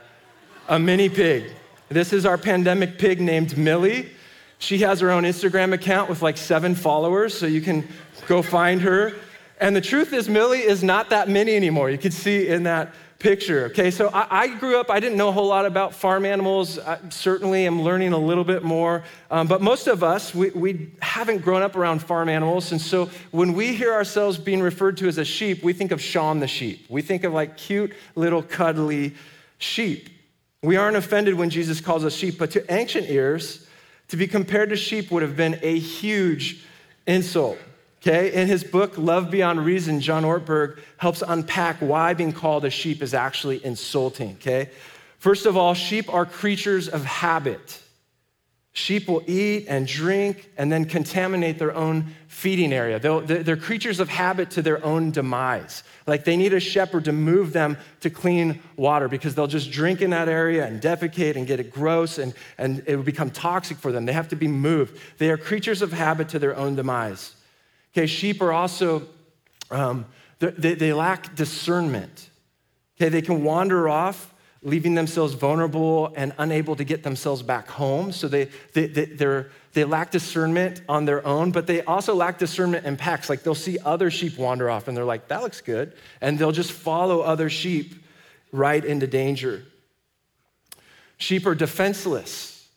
a 0.67 0.77
mini 0.77 1.09
pig. 1.09 1.45
This 1.89 2.13
is 2.13 2.27
our 2.27 2.37
pandemic 2.37 2.99
pig 2.99 3.19
named 3.19 3.57
Millie. 3.57 4.11
She 4.59 4.77
has 4.81 4.99
her 4.99 5.09
own 5.09 5.23
Instagram 5.23 5.73
account 5.73 6.11
with 6.11 6.21
like 6.21 6.37
seven 6.37 6.75
followers, 6.75 7.35
so 7.35 7.47
you 7.47 7.59
can 7.59 7.87
go 8.27 8.43
find 8.43 8.81
her. 8.81 9.15
And 9.59 9.75
the 9.75 9.81
truth 9.81 10.13
is, 10.13 10.29
Millie 10.29 10.59
is 10.59 10.83
not 10.83 11.09
that 11.09 11.27
mini 11.27 11.55
anymore. 11.55 11.89
You 11.89 11.97
can 11.97 12.11
see 12.11 12.49
in 12.49 12.61
that 12.63 12.93
picture. 13.19 13.65
Okay, 13.65 13.91
so 13.91 14.09
I, 14.13 14.43
I, 14.43 14.47
grew 14.47 14.79
up, 14.79 14.89
I 14.89 15.01
didn't 15.01 15.17
know 15.17 15.27
a 15.27 15.31
whole 15.33 15.47
lot 15.47 15.65
about 15.65 15.93
farm 15.93 16.25
animals. 16.25 16.79
I 16.79 16.97
certainly 17.09 17.67
am 17.67 17.81
learning 17.81 18.13
a 18.13 18.17
little 18.17 18.45
bit 18.45 18.63
more. 18.63 19.03
Um, 19.29 19.45
but 19.45 19.61
most 19.61 19.87
of 19.87 20.03
us, 20.03 20.33
we, 20.33 20.49
we 20.51 20.91
haven't 21.01 21.39
grown 21.39 21.61
up 21.61 21.75
around 21.75 21.99
farm 21.99 22.29
animals. 22.29 22.71
And 22.71 22.79
so 22.79 23.09
when 23.31 23.53
we 23.53 23.75
hear 23.75 23.93
ourselves 23.93 24.37
being 24.37 24.61
referred 24.61 24.95
to 24.97 25.07
as 25.07 25.17
a 25.17 25.25
sheep, 25.25 25.63
we 25.63 25.73
think 25.73 25.91
of 25.91 26.01
Shaun 26.01 26.39
the 26.39 26.47
sheep. 26.47 26.85
We 26.89 27.01
think 27.01 27.25
of 27.25 27.33
like 27.33 27.57
cute, 27.57 27.93
little, 28.15 28.41
cuddly 28.41 29.15
sheep. 29.57 30.09
We 30.63 30.77
aren't 30.77 30.95
offended 30.95 31.35
when 31.35 31.49
Jesus 31.49 31.81
calls 31.81 32.05
us 32.05 32.13
sheep, 32.13 32.37
but 32.39 32.51
to 32.51 32.73
ancient 32.73 33.09
ears, 33.09 33.67
to 34.07 34.17
be 34.17 34.27
compared 34.27 34.69
to 34.69 34.77
sheep 34.77 35.11
would 35.11 35.23
have 35.23 35.35
been 35.35 35.59
a 35.61 35.77
huge 35.77 36.65
insult. 37.05 37.57
Okay, 38.01 38.31
in 38.33 38.47
his 38.47 38.63
book, 38.63 38.97
Love 38.97 39.29
Beyond 39.29 39.65
Reason, 39.65 39.99
John 39.99 40.23
Ortberg 40.23 40.79
helps 40.97 41.21
unpack 41.27 41.77
why 41.79 42.13
being 42.13 42.31
called 42.31 42.63
a 42.63 42.69
sheep 42.69 43.01
is 43.01 43.13
actually 43.13 43.63
insulting. 43.65 44.31
Okay, 44.35 44.69
first 45.17 45.45
of 45.45 45.57
all, 45.57 45.73
sheep 45.73 46.11
are 46.13 46.25
creatures 46.25 46.87
of 46.87 47.03
habit. 47.03 47.81
Sheep 48.71 49.09
will 49.09 49.23
eat 49.27 49.65
and 49.67 49.85
drink 49.85 50.49
and 50.55 50.71
then 50.71 50.85
contaminate 50.85 51.59
their 51.59 51.75
own 51.75 52.15
feeding 52.27 52.71
area. 52.71 52.99
they 52.99 53.43
they're 53.43 53.57
creatures 53.57 53.99
of 53.99 54.07
habit 54.07 54.51
to 54.51 54.61
their 54.61 54.83
own 54.85 55.11
demise. 55.11 55.83
Like 56.07 56.23
they 56.23 56.37
need 56.37 56.53
a 56.53 56.59
shepherd 56.61 57.05
to 57.05 57.11
move 57.11 57.51
them 57.51 57.77
to 57.99 58.09
clean 58.09 58.61
water 58.77 59.09
because 59.09 59.35
they'll 59.35 59.47
just 59.47 59.71
drink 59.71 60.01
in 60.01 60.11
that 60.11 60.29
area 60.29 60.65
and 60.65 60.81
defecate 60.81 61.35
and 61.35 61.45
get 61.45 61.59
it 61.59 61.71
gross 61.71 62.17
and, 62.17 62.33
and 62.57 62.81
it 62.85 62.95
will 62.95 63.03
become 63.03 63.31
toxic 63.31 63.77
for 63.77 63.91
them. 63.91 64.05
They 64.05 64.13
have 64.13 64.29
to 64.29 64.37
be 64.37 64.47
moved. 64.47 64.97
They 65.17 65.29
are 65.31 65.37
creatures 65.37 65.81
of 65.81 65.91
habit 65.91 66.29
to 66.29 66.39
their 66.39 66.55
own 66.55 66.75
demise. 66.75 67.35
Okay, 67.93 68.07
sheep 68.07 68.41
are 68.41 68.51
also, 68.51 69.07
um, 69.71 70.05
they, 70.39 70.75
they 70.75 70.93
lack 70.93 71.35
discernment. 71.35 72.29
Okay, 72.97 73.09
they 73.09 73.21
can 73.21 73.43
wander 73.43 73.89
off 73.89 74.33
leaving 74.61 74.93
themselves 74.93 75.33
vulnerable 75.33 76.11
and 76.15 76.33
unable 76.37 76.75
to 76.75 76.83
get 76.83 77.03
themselves 77.03 77.41
back 77.41 77.69
home. 77.69 78.11
So 78.11 78.27
they, 78.27 78.49
they, 78.73 78.87
they, 78.87 79.45
they 79.73 79.83
lack 79.85 80.11
discernment 80.11 80.81
on 80.89 81.05
their 81.05 81.25
own, 81.25 81.51
but 81.51 81.65
they 81.65 81.81
also 81.83 82.13
lack 82.13 82.37
discernment 82.37 82.85
in 82.85 82.97
packs. 82.97 83.29
Like 83.29 83.43
they'll 83.43 83.55
see 83.55 83.77
other 83.85 84.11
sheep 84.11 84.37
wander 84.37 84.69
off 84.69 84.87
and 84.87 84.97
they're 84.97 85.05
like, 85.05 85.29
that 85.29 85.41
looks 85.41 85.61
good. 85.61 85.93
And 86.19 86.37
they'll 86.37 86.51
just 86.51 86.71
follow 86.71 87.21
other 87.21 87.49
sheep 87.49 88.03
right 88.51 88.83
into 88.83 89.07
danger. 89.07 89.63
Sheep 91.17 91.45
are 91.45 91.55
defenseless. 91.55 92.67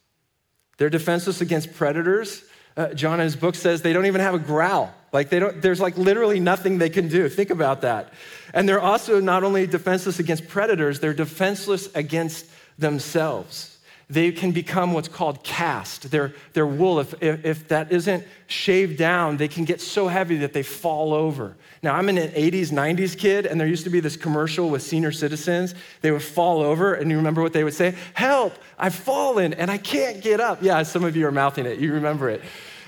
They're 0.76 0.90
defenseless 0.90 1.40
against 1.40 1.74
predators. 1.74 2.44
Uh, 2.76 2.94
John 2.94 3.20
in 3.20 3.24
his 3.24 3.36
book 3.36 3.54
says 3.54 3.82
they 3.82 3.92
don't 3.92 4.06
even 4.06 4.20
have 4.20 4.34
a 4.34 4.38
growl. 4.38 4.94
Like 5.12 5.28
they 5.28 5.38
don't, 5.38 5.60
there's 5.60 5.80
like 5.80 5.98
literally 5.98 6.40
nothing 6.40 6.78
they 6.78 6.88
can 6.90 7.08
do. 7.08 7.28
Think 7.28 7.50
about 7.50 7.82
that. 7.82 8.12
And 8.54 8.68
they're 8.68 8.80
also 8.80 9.20
not 9.20 9.44
only 9.44 9.66
defenseless 9.66 10.18
against 10.18 10.48
predators, 10.48 11.00
they're 11.00 11.14
defenseless 11.14 11.94
against 11.94 12.46
themselves. 12.78 13.71
They 14.12 14.30
can 14.30 14.52
become 14.52 14.92
what's 14.92 15.08
called 15.08 15.42
cast. 15.42 16.10
Their, 16.10 16.34
their 16.52 16.66
wool, 16.66 17.00
if, 17.00 17.14
if, 17.22 17.46
if 17.46 17.68
that 17.68 17.90
isn't 17.90 18.26
shaved 18.46 18.98
down, 18.98 19.38
they 19.38 19.48
can 19.48 19.64
get 19.64 19.80
so 19.80 20.06
heavy 20.06 20.36
that 20.36 20.52
they 20.52 20.62
fall 20.62 21.14
over. 21.14 21.56
Now, 21.82 21.94
I'm 21.94 22.10
an 22.10 22.16
80s, 22.16 22.66
90s 22.66 23.16
kid, 23.16 23.46
and 23.46 23.58
there 23.58 23.66
used 23.66 23.84
to 23.84 23.90
be 23.90 24.00
this 24.00 24.18
commercial 24.18 24.68
with 24.68 24.82
senior 24.82 25.12
citizens. 25.12 25.74
They 26.02 26.10
would 26.10 26.22
fall 26.22 26.60
over, 26.60 26.92
and 26.92 27.10
you 27.10 27.16
remember 27.16 27.40
what 27.40 27.54
they 27.54 27.64
would 27.64 27.72
say? 27.72 27.94
Help, 28.12 28.52
I've 28.78 28.94
fallen, 28.94 29.54
and 29.54 29.70
I 29.70 29.78
can't 29.78 30.20
get 30.20 30.40
up. 30.40 30.62
Yeah, 30.62 30.82
some 30.82 31.04
of 31.04 31.16
you 31.16 31.26
are 31.26 31.32
mouthing 31.32 31.64
it. 31.64 31.78
You 31.78 31.94
remember 31.94 32.28
it. 32.28 32.42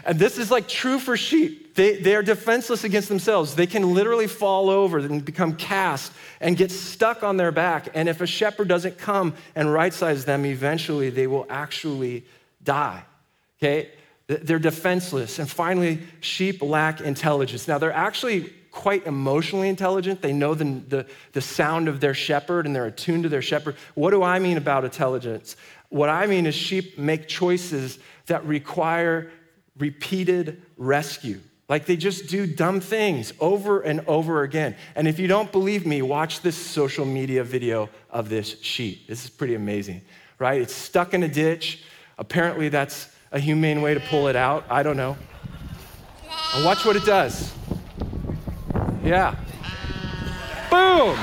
And 0.05 0.19
this 0.19 0.37
is 0.37 0.51
like 0.51 0.69
true 0.69 0.99
for 0.99 1.17
sheep. 1.17 1.64
They, 1.75 1.97
they 1.97 2.15
are 2.15 2.23
defenseless 2.23 2.85
against 2.85 3.09
themselves. 3.09 3.57
They 3.57 3.67
can 3.67 3.95
literally 3.95 4.29
fall 4.29 4.71
over 4.71 4.99
and 4.99 5.25
become 5.25 5.57
cast 5.57 6.13
and 6.41 6.57
get 6.57 6.71
stuck 6.71 7.25
on 7.25 7.37
their 7.37 7.51
back. 7.51 7.89
And 7.95 8.09
if 8.09 8.21
a 8.21 8.27
shepherd 8.27 8.69
doesn't 8.69 8.97
come 8.97 9.35
and 9.57 9.73
right 9.73 9.93
size 9.93 10.25
them, 10.25 10.47
eventually 10.47 11.11
they 11.11 11.27
will 11.27 11.47
actually 11.51 12.25
die. 12.63 13.03
Okay? 13.59 13.91
They're 14.29 14.61
defenseless. 14.61 15.39
And 15.41 15.51
finally, 15.51 16.01
sheep 16.21 16.63
lack 16.63 17.01
intelligence. 17.01 17.67
Now, 17.67 17.79
they're 17.79 17.93
actually 17.93 18.53
quite 18.71 19.07
emotionally 19.07 19.69
intelligent. 19.69 20.23
They 20.23 20.33
know 20.33 20.55
the, 20.55 20.65
the, 20.65 21.07
the 21.33 21.41
sound 21.41 21.89
of 21.89 22.01
their 22.01 22.15
shepherd 22.15 22.67
and 22.67 22.75
they're 22.75 22.87
attuned 22.87 23.25
to 23.25 23.29
their 23.29 23.43
shepherd. 23.43 23.77
What 23.95 24.11
do 24.11 24.23
I 24.23 24.39
mean 24.39 24.57
about 24.57 24.85
intelligence? 24.85 25.57
What 25.89 26.09
I 26.09 26.27
mean 26.27 26.47
is 26.47 26.55
sheep 26.55 26.99
make 26.99 27.27
choices 27.27 27.99
that 28.27 28.45
require 28.45 29.31
repeated 29.77 30.63
rescue. 30.77 31.41
Like 31.69 31.87
they 31.87 31.97
just 31.97 32.29
do 32.29 32.47
dumb 32.47 32.81
things 32.81 33.33
over 33.41 33.81
and 33.81 34.01
over 34.07 34.43
again. 34.43 34.77
And 34.95 35.09
if 35.09 35.19
you 35.19 35.27
don't 35.27 35.51
believe 35.51 35.87
me, 35.87 36.03
watch 36.03 36.43
this 36.43 36.57
social 36.57 37.07
media 37.07 37.43
video 37.43 37.89
of 38.11 38.29
this 38.29 38.61
sheep. 38.61 39.07
This 39.07 39.25
is 39.25 39.31
pretty 39.31 39.55
amazing, 39.55 40.03
right? 40.39 40.61
It's 40.61 40.75
stuck 40.75 41.15
in 41.15 41.23
a 41.23 41.29
ditch. 41.29 41.83
Apparently, 42.19 42.69
that's 42.69 43.09
a 43.33 43.41
humane 43.41 43.81
way 43.81 43.95
to 43.95 44.01
pull 44.01 44.29
it 44.29 44.37
out. 44.37 44.65
I 44.69 44.83
don't 44.83 44.97
know. 44.97 45.17
And 46.55 46.65
watch 46.65 46.85
what 46.85 46.97
it 46.97 47.05
does. 47.05 47.53
Yeah. 49.03 49.35
Boom! 50.71 51.19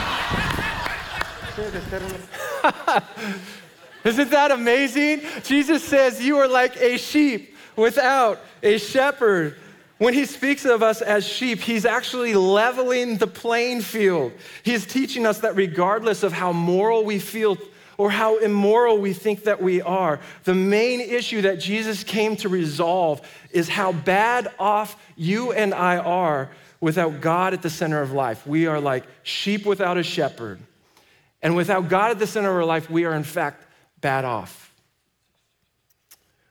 Isn't 4.04 4.32
that 4.32 4.52
amazing? 4.52 5.22
Jesus 5.44 5.84
says, 5.84 6.24
You 6.24 6.38
are 6.40 6.48
like 6.48 6.76
a 6.78 6.98
sheep 6.98 7.56
without 7.76 8.40
a 8.64 8.78
shepherd. 8.78 9.58
When 10.02 10.16
he 10.16 10.26
speaks 10.26 10.66
of 10.66 10.82
us 10.82 11.04
as 11.04 11.28
sheep, 11.28 11.60
he's 11.60 11.86
actually 11.86 12.34
leveling 12.34 13.18
the 13.18 13.28
playing 13.28 13.82
field. 13.82 14.32
He's 14.64 14.84
teaching 14.84 15.28
us 15.28 15.42
that 15.42 15.56
regardless 15.56 16.24
of 16.24 16.34
how 16.34 16.54
moral 16.54 17.06
we 17.06 17.20
feel 17.20 17.56
or 18.00 18.10
how 18.10 18.40
immoral 18.40 18.98
we 18.98 19.14
think 19.14 19.44
that 19.44 19.62
we 19.62 19.80
are, 19.80 20.20
the 20.44 20.56
main 20.56 21.02
issue 21.02 21.44
that 21.44 21.60
Jesus 21.60 22.04
came 22.04 22.36
to 22.38 22.50
resolve 22.50 23.22
is 23.52 23.70
how 23.70 23.92
bad 23.92 24.52
off 24.58 25.00
you 25.18 25.52
and 25.52 25.72
I 25.72 25.98
are 25.98 26.50
without 26.80 27.22
God 27.22 27.54
at 27.54 27.62
the 27.62 27.70
center 27.70 28.02
of 28.02 28.12
life. 28.12 28.48
We 28.48 28.66
are 28.66 28.80
like 28.80 29.04
sheep 29.22 29.68
without 29.68 30.00
a 30.00 30.04
shepherd. 30.04 30.60
And 31.44 31.56
without 31.56 31.90
God 31.90 32.10
at 32.10 32.18
the 32.18 32.26
center 32.26 32.50
of 32.50 32.56
our 32.56 32.66
life, 32.66 32.90
we 32.90 33.06
are 33.06 33.14
in 33.14 33.24
fact 33.24 33.68
bad 34.00 34.26
off. 34.26 34.74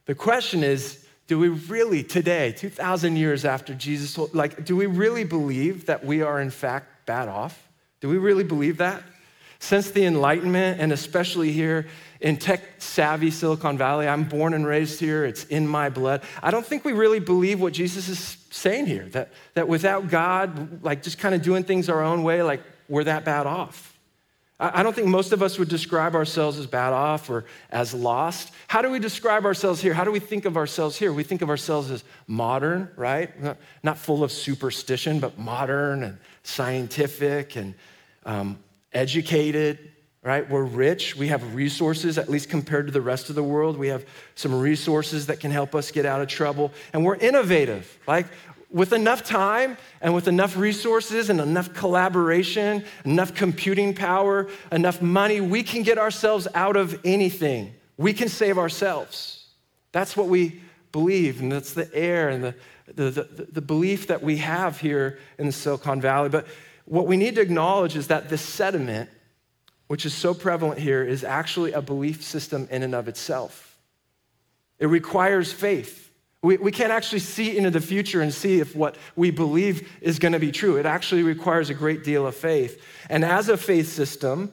The 0.06 0.14
question 0.14 0.62
is 0.62 1.04
do 1.30 1.38
we 1.38 1.46
really, 1.46 2.02
today, 2.02 2.50
2,000 2.50 3.14
years 3.14 3.44
after 3.44 3.72
Jesus, 3.72 4.18
like, 4.34 4.64
do 4.64 4.74
we 4.74 4.86
really 4.86 5.22
believe 5.22 5.86
that 5.86 6.04
we 6.04 6.22
are 6.22 6.40
in 6.40 6.50
fact 6.50 7.06
bad 7.06 7.28
off? 7.28 7.68
Do 8.00 8.08
we 8.08 8.18
really 8.18 8.42
believe 8.42 8.78
that? 8.78 9.04
Since 9.60 9.92
the 9.92 10.06
Enlightenment, 10.06 10.80
and 10.80 10.92
especially 10.92 11.52
here 11.52 11.86
in 12.20 12.36
tech 12.36 12.62
savvy 12.78 13.30
Silicon 13.30 13.78
Valley, 13.78 14.08
I'm 14.08 14.24
born 14.24 14.54
and 14.54 14.66
raised 14.66 14.98
here, 14.98 15.24
it's 15.24 15.44
in 15.44 15.68
my 15.68 15.88
blood. 15.88 16.24
I 16.42 16.50
don't 16.50 16.66
think 16.66 16.84
we 16.84 16.94
really 16.94 17.20
believe 17.20 17.60
what 17.60 17.74
Jesus 17.74 18.08
is 18.08 18.36
saying 18.50 18.86
here 18.86 19.08
that, 19.10 19.30
that 19.54 19.68
without 19.68 20.10
God, 20.10 20.82
like 20.82 21.04
just 21.04 21.18
kind 21.20 21.32
of 21.32 21.42
doing 21.42 21.62
things 21.62 21.88
our 21.88 22.02
own 22.02 22.24
way, 22.24 22.42
like 22.42 22.60
we're 22.88 23.04
that 23.04 23.24
bad 23.24 23.46
off. 23.46 23.96
I 24.62 24.82
don't 24.82 24.94
think 24.94 25.08
most 25.08 25.32
of 25.32 25.42
us 25.42 25.58
would 25.58 25.70
describe 25.70 26.14
ourselves 26.14 26.58
as 26.58 26.66
bad 26.66 26.92
off 26.92 27.30
or 27.30 27.46
as 27.70 27.94
lost. 27.94 28.52
How 28.68 28.82
do 28.82 28.90
we 28.90 28.98
describe 28.98 29.46
ourselves 29.46 29.80
here? 29.80 29.94
How 29.94 30.04
do 30.04 30.12
we 30.12 30.20
think 30.20 30.44
of 30.44 30.58
ourselves 30.58 30.98
here? 30.98 31.14
We 31.14 31.22
think 31.22 31.40
of 31.40 31.48
ourselves 31.48 31.90
as 31.90 32.04
modern, 32.26 32.90
right? 32.94 33.30
Not 33.82 33.96
full 33.96 34.22
of 34.22 34.30
superstition, 34.30 35.18
but 35.18 35.38
modern 35.38 36.02
and 36.02 36.18
scientific 36.42 37.56
and 37.56 37.74
um, 38.26 38.58
educated, 38.92 39.92
right? 40.22 40.48
We're 40.48 40.64
rich. 40.64 41.16
We 41.16 41.28
have 41.28 41.54
resources, 41.54 42.18
at 42.18 42.28
least 42.28 42.50
compared 42.50 42.86
to 42.86 42.92
the 42.92 43.00
rest 43.00 43.30
of 43.30 43.36
the 43.36 43.42
world. 43.42 43.78
We 43.78 43.88
have 43.88 44.04
some 44.34 44.60
resources 44.60 45.26
that 45.28 45.40
can 45.40 45.50
help 45.50 45.74
us 45.74 45.90
get 45.90 46.04
out 46.04 46.20
of 46.20 46.28
trouble. 46.28 46.70
And 46.92 47.02
we're 47.02 47.16
innovative. 47.16 47.98
Like 48.06 48.26
with 48.70 48.92
enough 48.92 49.24
time 49.24 49.76
and 50.00 50.14
with 50.14 50.28
enough 50.28 50.56
resources 50.56 51.28
and 51.28 51.40
enough 51.40 51.74
collaboration, 51.74 52.84
enough 53.04 53.34
computing 53.34 53.94
power, 53.94 54.48
enough 54.70 55.02
money, 55.02 55.40
we 55.40 55.62
can 55.62 55.82
get 55.82 55.98
ourselves 55.98 56.46
out 56.54 56.76
of 56.76 56.98
anything. 57.04 57.74
We 57.96 58.12
can 58.12 58.28
save 58.28 58.58
ourselves. 58.58 59.46
That's 59.92 60.16
what 60.16 60.28
we 60.28 60.60
believe, 60.92 61.40
and 61.40 61.50
that's 61.50 61.74
the 61.74 61.92
air 61.94 62.28
and 62.28 62.44
the, 62.44 62.54
the, 62.94 63.10
the, 63.10 63.48
the 63.52 63.60
belief 63.60 64.06
that 64.06 64.22
we 64.22 64.38
have 64.38 64.78
here 64.78 65.18
in 65.38 65.46
the 65.46 65.52
Silicon 65.52 66.00
Valley. 66.00 66.28
But 66.28 66.46
what 66.84 67.06
we 67.06 67.16
need 67.16 67.34
to 67.36 67.40
acknowledge 67.40 67.96
is 67.96 68.06
that 68.08 68.28
this 68.28 68.42
sediment, 68.42 69.10
which 69.88 70.06
is 70.06 70.14
so 70.14 70.32
prevalent 70.32 70.78
here, 70.78 71.02
is 71.02 71.24
actually 71.24 71.72
a 71.72 71.82
belief 71.82 72.22
system 72.22 72.68
in 72.70 72.82
and 72.82 72.94
of 72.94 73.08
itself. 73.08 73.78
It 74.78 74.86
requires 74.86 75.52
faith. 75.52 76.09
We, 76.42 76.56
we 76.56 76.72
can't 76.72 76.90
actually 76.90 77.18
see 77.18 77.56
into 77.56 77.70
the 77.70 77.80
future 77.80 78.22
and 78.22 78.32
see 78.32 78.60
if 78.60 78.74
what 78.74 78.96
we 79.14 79.30
believe 79.30 79.90
is 80.00 80.18
going 80.18 80.32
to 80.32 80.38
be 80.38 80.52
true. 80.52 80.76
It 80.76 80.86
actually 80.86 81.22
requires 81.22 81.68
a 81.68 81.74
great 81.74 82.02
deal 82.02 82.26
of 82.26 82.34
faith. 82.34 82.82
And 83.10 83.24
as 83.24 83.48
a 83.48 83.56
faith 83.56 83.88
system, 83.88 84.52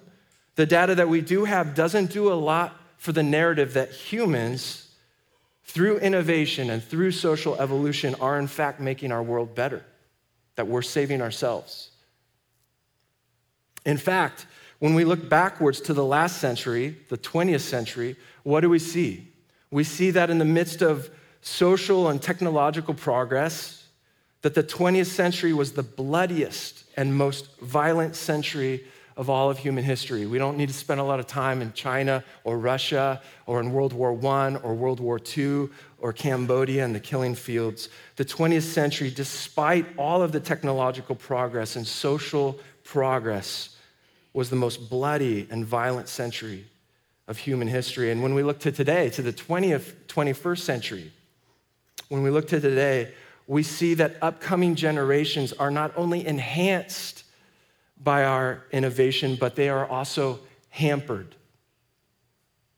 the 0.55 0.65
data 0.65 0.95
that 0.95 1.07
we 1.07 1.21
do 1.21 1.45
have 1.45 1.75
doesn't 1.75 2.11
do 2.11 2.31
a 2.31 2.35
lot 2.35 2.75
for 2.97 3.13
the 3.13 3.23
narrative 3.23 3.73
that 3.73 3.91
humans, 3.91 4.91
through 5.63 5.99
innovation 5.99 6.69
and 6.69 6.83
through 6.83 7.11
social 7.11 7.55
evolution, 7.55 8.15
are 8.15 8.37
in 8.37 8.47
fact 8.47 8.81
making 8.81 9.11
our 9.11 9.23
world 9.23 9.55
better, 9.55 9.85
that 10.55 10.67
we're 10.67 10.81
saving 10.81 11.21
ourselves. 11.21 11.91
In 13.85 13.97
fact, 13.97 14.45
when 14.79 14.93
we 14.93 15.05
look 15.05 15.29
backwards 15.29 15.79
to 15.81 15.93
the 15.93 16.03
last 16.03 16.37
century, 16.37 16.97
the 17.07 17.17
20th 17.17 17.61
century, 17.61 18.17
what 18.43 18.61
do 18.61 18.69
we 18.69 18.79
see? 18.79 19.27
We 19.71 19.83
see 19.83 20.11
that 20.11 20.29
in 20.29 20.37
the 20.37 20.45
midst 20.45 20.81
of 20.81 21.09
social 21.47 22.09
and 22.09 22.21
technological 22.21 22.93
progress 22.93 23.85
that 24.41 24.53
the 24.53 24.63
20th 24.63 25.07
century 25.07 25.53
was 25.53 25.71
the 25.71 25.83
bloodiest 25.83 26.83
and 26.95 27.15
most 27.15 27.59
violent 27.59 28.15
century 28.15 28.85
of 29.15 29.29
all 29.31 29.49
of 29.49 29.57
human 29.57 29.83
history. 29.83 30.27
We 30.27 30.37
don't 30.37 30.57
need 30.57 30.67
to 30.67 30.73
spend 30.73 30.99
a 30.99 31.03
lot 31.03 31.19
of 31.19 31.25
time 31.25 31.61
in 31.61 31.73
China 31.73 32.23
or 32.43 32.59
Russia 32.59 33.21
or 33.47 33.59
in 33.59 33.71
World 33.71 33.93
War 33.93 34.11
I 34.11 34.55
or 34.57 34.75
World 34.75 34.99
War 34.99 35.19
II 35.37 35.69
or 35.99 36.13
Cambodia 36.13 36.85
and 36.85 36.93
the 36.93 36.99
killing 36.99 37.33
fields. 37.33 37.89
The 38.17 38.25
20th 38.25 38.61
century, 38.61 39.09
despite 39.09 39.87
all 39.97 40.21
of 40.21 40.31
the 40.31 40.39
technological 40.39 41.15
progress 41.15 41.75
and 41.75 41.87
social 41.87 42.59
progress, 42.83 43.75
was 44.33 44.51
the 44.51 44.55
most 44.55 44.87
bloody 44.89 45.47
and 45.49 45.65
violent 45.65 46.09
century 46.09 46.65
of 47.27 47.39
human 47.39 47.67
history. 47.67 48.11
And 48.11 48.21
when 48.21 48.35
we 48.35 48.43
look 48.43 48.59
to 48.59 48.71
today, 48.71 49.09
to 49.11 49.23
the 49.23 49.33
20th, 49.33 49.93
21st 50.07 50.59
century, 50.59 51.11
when 52.09 52.23
we 52.23 52.29
look 52.29 52.47
to 52.49 52.59
today, 52.59 53.13
we 53.47 53.63
see 53.63 53.93
that 53.95 54.17
upcoming 54.21 54.75
generations 54.75 55.53
are 55.53 55.71
not 55.71 55.93
only 55.95 56.25
enhanced 56.25 57.23
by 58.01 58.25
our 58.25 58.63
innovation, 58.71 59.37
but 59.39 59.55
they 59.55 59.69
are 59.69 59.87
also 59.87 60.39
hampered. 60.69 61.35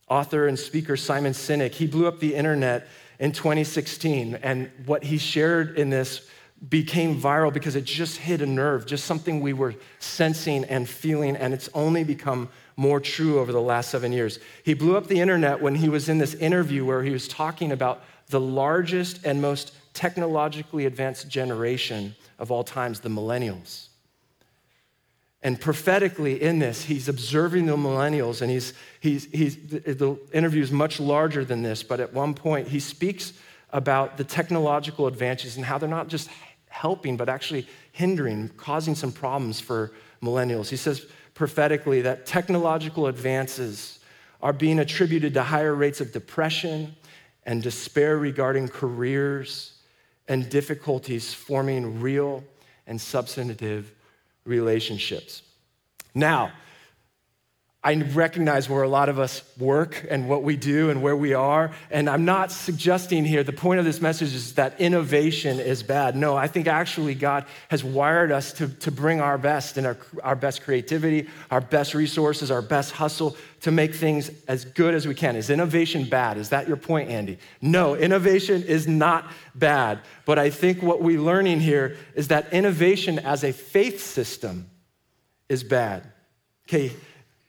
Author 0.07 0.47
and 0.47 0.57
speaker 0.57 0.95
Simon 0.95 1.33
Sinek, 1.33 1.73
he 1.73 1.87
blew 1.87 2.07
up 2.07 2.19
the 2.19 2.35
internet 2.35 2.87
in 3.19 3.31
2016, 3.31 4.35
and 4.35 4.71
what 4.85 5.03
he 5.03 5.17
shared 5.17 5.77
in 5.77 5.89
this 5.89 6.27
became 6.67 7.19
viral 7.19 7.53
because 7.53 7.75
it 7.75 7.85
just 7.85 8.17
hit 8.17 8.41
a 8.41 8.45
nerve, 8.45 8.85
just 8.85 9.05
something 9.05 9.39
we 9.39 9.53
were 9.53 9.75
sensing 9.99 10.65
and 10.65 10.89
feeling, 10.89 11.35
and 11.35 11.53
it's 11.53 11.69
only 11.73 12.03
become 12.03 12.49
more 12.75 12.99
true 12.99 13.39
over 13.39 13.51
the 13.51 13.61
last 13.61 13.89
seven 13.91 14.11
years. 14.11 14.39
He 14.63 14.73
blew 14.73 14.97
up 14.97 15.07
the 15.07 15.19
internet 15.19 15.61
when 15.61 15.75
he 15.75 15.89
was 15.89 16.09
in 16.09 16.17
this 16.17 16.33
interview 16.35 16.85
where 16.85 17.03
he 17.03 17.11
was 17.11 17.27
talking 17.27 17.71
about 17.71 18.03
the 18.29 18.39
largest 18.39 19.25
and 19.25 19.41
most 19.41 19.73
technologically 19.93 20.85
advanced 20.85 21.27
generation 21.27 22.15
of 22.37 22.51
all 22.51 22.63
times, 22.63 22.99
the 23.01 23.09
millennials. 23.09 23.87
And 25.41 25.59
prophetically, 25.59 26.41
in 26.41 26.59
this, 26.59 26.83
he's 26.83 27.07
observing 27.07 27.65
the 27.65 27.75
millennials, 27.75 28.41
and 28.41 28.51
he's, 28.51 28.73
he's, 28.99 29.25
he's, 29.31 29.55
the 29.57 30.19
interview 30.33 30.61
is 30.61 30.71
much 30.71 30.99
larger 30.99 31.45
than 31.45 31.63
this, 31.63 31.81
but 31.81 31.99
at 31.99 32.13
one 32.13 32.33
point, 32.33 32.67
he 32.67 32.79
speaks 32.79 33.33
about 33.71 34.17
the 34.17 34.23
technological 34.23 35.07
advances 35.07 35.55
and 35.55 35.65
how 35.65 35.77
they're 35.77 35.87
not 35.87 36.07
just 36.07 36.29
helping, 36.67 37.15
but 37.15 37.29
actually 37.29 37.67
hindering, 37.93 38.49
causing 38.57 38.95
some 38.95 39.11
problems 39.11 39.59
for 39.59 39.91
millennials. 40.21 40.69
He 40.69 40.75
says 40.75 41.05
prophetically 41.33 42.01
that 42.01 42.25
technological 42.25 43.07
advances 43.07 43.99
are 44.41 44.53
being 44.53 44.79
attributed 44.79 45.33
to 45.33 45.43
higher 45.43 45.73
rates 45.73 46.01
of 46.01 46.11
depression 46.11 46.95
and 47.45 47.63
despair 47.63 48.17
regarding 48.17 48.67
careers 48.67 49.73
and 50.27 50.49
difficulties 50.49 51.33
forming 51.33 52.01
real 52.01 52.43
and 52.87 52.99
substantive 52.99 53.93
relationships. 54.45 55.41
Now, 56.13 56.51
I 57.81 57.95
recognize 57.95 58.69
where 58.69 58.83
a 58.83 58.89
lot 58.89 59.07
of 59.07 59.19
us 59.19 59.41
work 59.57 60.05
and 60.09 60.27
what 60.27 60.43
we 60.43 60.57
do 60.57 60.89
and 60.89 61.01
where 61.01 61.15
we 61.15 61.33
are. 61.33 61.71
And 61.89 62.09
I'm 62.09 62.25
not 62.25 62.51
suggesting 62.51 63.23
here, 63.23 63.41
the 63.41 63.53
point 63.53 63.79
of 63.79 63.85
this 63.85 64.01
message 64.01 64.35
is 64.35 64.55
that 64.55 64.81
innovation 64.81 65.61
is 65.61 65.81
bad. 65.81 66.13
No, 66.13 66.35
I 66.35 66.47
think 66.47 66.67
actually 66.67 67.15
God 67.15 67.45
has 67.69 67.81
wired 67.81 68.33
us 68.33 68.51
to, 68.53 68.67
to 68.67 68.91
bring 68.91 69.21
our 69.21 69.37
best 69.37 69.77
and 69.77 69.87
our, 69.87 69.97
our 70.23 70.35
best 70.35 70.63
creativity, 70.63 71.29
our 71.51 71.61
best 71.61 71.93
resources, 71.93 72.51
our 72.51 72.61
best 72.61 72.91
hustle 72.91 73.37
to 73.61 73.71
make 73.71 73.95
things 73.95 74.29
as 74.49 74.65
good 74.65 74.93
as 74.93 75.07
we 75.07 75.15
can. 75.15 75.37
Is 75.37 75.49
innovation 75.49 76.03
bad? 76.03 76.37
Is 76.37 76.49
that 76.49 76.67
your 76.67 76.77
point, 76.77 77.09
Andy? 77.09 77.37
No, 77.61 77.95
innovation 77.95 78.61
is 78.63 78.89
not 78.89 79.31
bad. 79.55 80.01
But 80.25 80.37
I 80.37 80.49
think 80.49 80.83
what 80.83 81.01
we're 81.01 81.21
learning 81.21 81.61
here 81.61 81.95
is 82.13 82.27
that 82.27 82.51
innovation 82.51 83.19
as 83.19 83.45
a 83.45 83.53
faith 83.53 84.03
system 84.03 84.69
is 85.47 85.63
bad. 85.63 86.03
Okay 86.67 86.91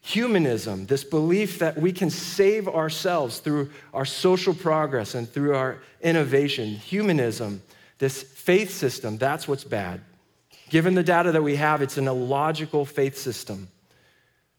humanism, 0.01 0.87
this 0.87 1.05
belief 1.05 1.59
that 1.59 1.77
we 1.77 1.93
can 1.93 2.11
save 2.11 2.67
ourselves 2.69 3.39
through 3.39 3.71
our 3.93 4.05
social 4.05 4.55
progress 4.55 5.15
and 5.15 5.29
through 5.29 5.55
our 5.55 5.79
innovation, 6.01 6.69
humanism, 6.69 7.63
this 7.99 8.23
faith 8.23 8.71
system, 8.71 9.19
that's 9.19 9.47
what's 9.47 9.65
bad. 9.65 10.01
Given 10.71 10.95
the 10.95 11.03
data 11.03 11.33
that 11.33 11.43
we 11.43 11.57
have, 11.57 11.83
it's 11.83 11.99
an 11.99 12.09
illogical 12.09 12.85
faith 12.85 13.19
system. 13.19 13.69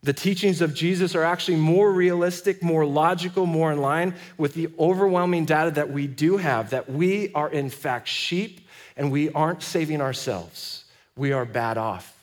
The 0.04 0.14
teachings 0.14 0.62
of 0.62 0.74
Jesus 0.74 1.16
are 1.16 1.24
actually 1.24 1.58
more 1.58 1.92
realistic, 1.92 2.64
more 2.64 2.86
logical, 2.86 3.46
more 3.46 3.72
in 3.72 3.80
line 3.80 4.16
with 4.38 4.56
the 4.56 4.70
overwhelming 4.80 5.46
data 5.46 5.72
that 5.72 5.92
we 5.92 6.08
do 6.08 6.38
have 6.38 6.72
that 6.72 6.90
we 6.90 7.32
are, 7.34 7.50
in 7.50 7.70
fact, 7.70 8.08
sheep 8.08 8.68
and 8.98 9.12
we 9.12 9.32
aren't 9.32 9.62
saving 9.62 10.02
ourselves. 10.02 10.86
We 11.16 11.34
are 11.34 11.46
bad 11.46 11.78
off. 11.78 12.21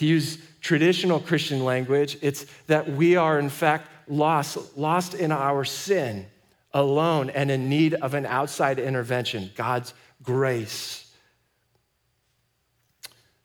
To 0.00 0.06
use 0.06 0.38
traditional 0.62 1.20
Christian 1.20 1.62
language, 1.62 2.16
it's 2.22 2.46
that 2.68 2.88
we 2.88 3.16
are, 3.16 3.38
in 3.38 3.50
fact, 3.50 3.90
lost, 4.08 4.74
lost 4.74 5.12
in 5.12 5.30
our 5.30 5.62
sin 5.62 6.26
alone 6.72 7.28
and 7.28 7.50
in 7.50 7.68
need 7.68 7.92
of 7.92 8.14
an 8.14 8.24
outside 8.24 8.78
intervention, 8.78 9.50
God's 9.54 9.92
grace. 10.22 11.14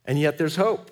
And 0.05 0.17
yet 0.17 0.37
there's 0.37 0.55
hope. 0.55 0.91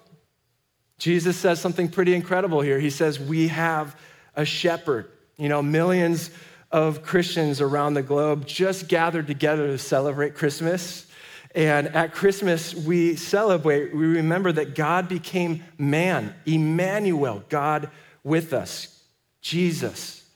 Jesus 0.97 1.37
says 1.37 1.61
something 1.61 1.87
pretty 1.87 2.13
incredible 2.13 2.59
here. 2.59 2.77
He 2.77 2.89
says, 2.89 3.17
We 3.17 3.47
have 3.47 3.97
a 4.35 4.43
shepherd. 4.43 5.09
You 5.37 5.47
know, 5.47 5.61
millions 5.61 6.29
of 6.71 7.03
Christians 7.03 7.61
around 7.61 7.93
the 7.93 8.03
globe 8.03 8.45
just 8.45 8.89
gathered 8.89 9.27
together 9.27 9.67
to 9.67 9.77
celebrate 9.77 10.35
Christmas. 10.35 11.07
And 11.55 11.87
at 11.87 12.13
Christmas, 12.13 12.73
we 12.73 13.15
celebrate, 13.15 13.93
we 13.93 14.05
remember 14.07 14.51
that 14.51 14.73
God 14.73 15.07
became 15.07 15.63
man, 15.77 16.33
Emmanuel, 16.45 17.43
God 17.49 17.89
with 18.23 18.53
us, 18.53 19.03
Jesus. 19.41 20.27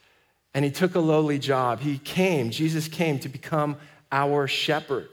And 0.53 0.63
he 0.63 0.71
took 0.71 0.95
a 0.95 0.99
lowly 0.99 1.39
job. 1.39 1.79
He 1.79 1.97
came, 1.97 2.51
Jesus 2.51 2.87
came 2.87 3.19
to 3.19 3.29
become 3.29 3.77
our 4.11 4.47
shepherd. 4.47 5.09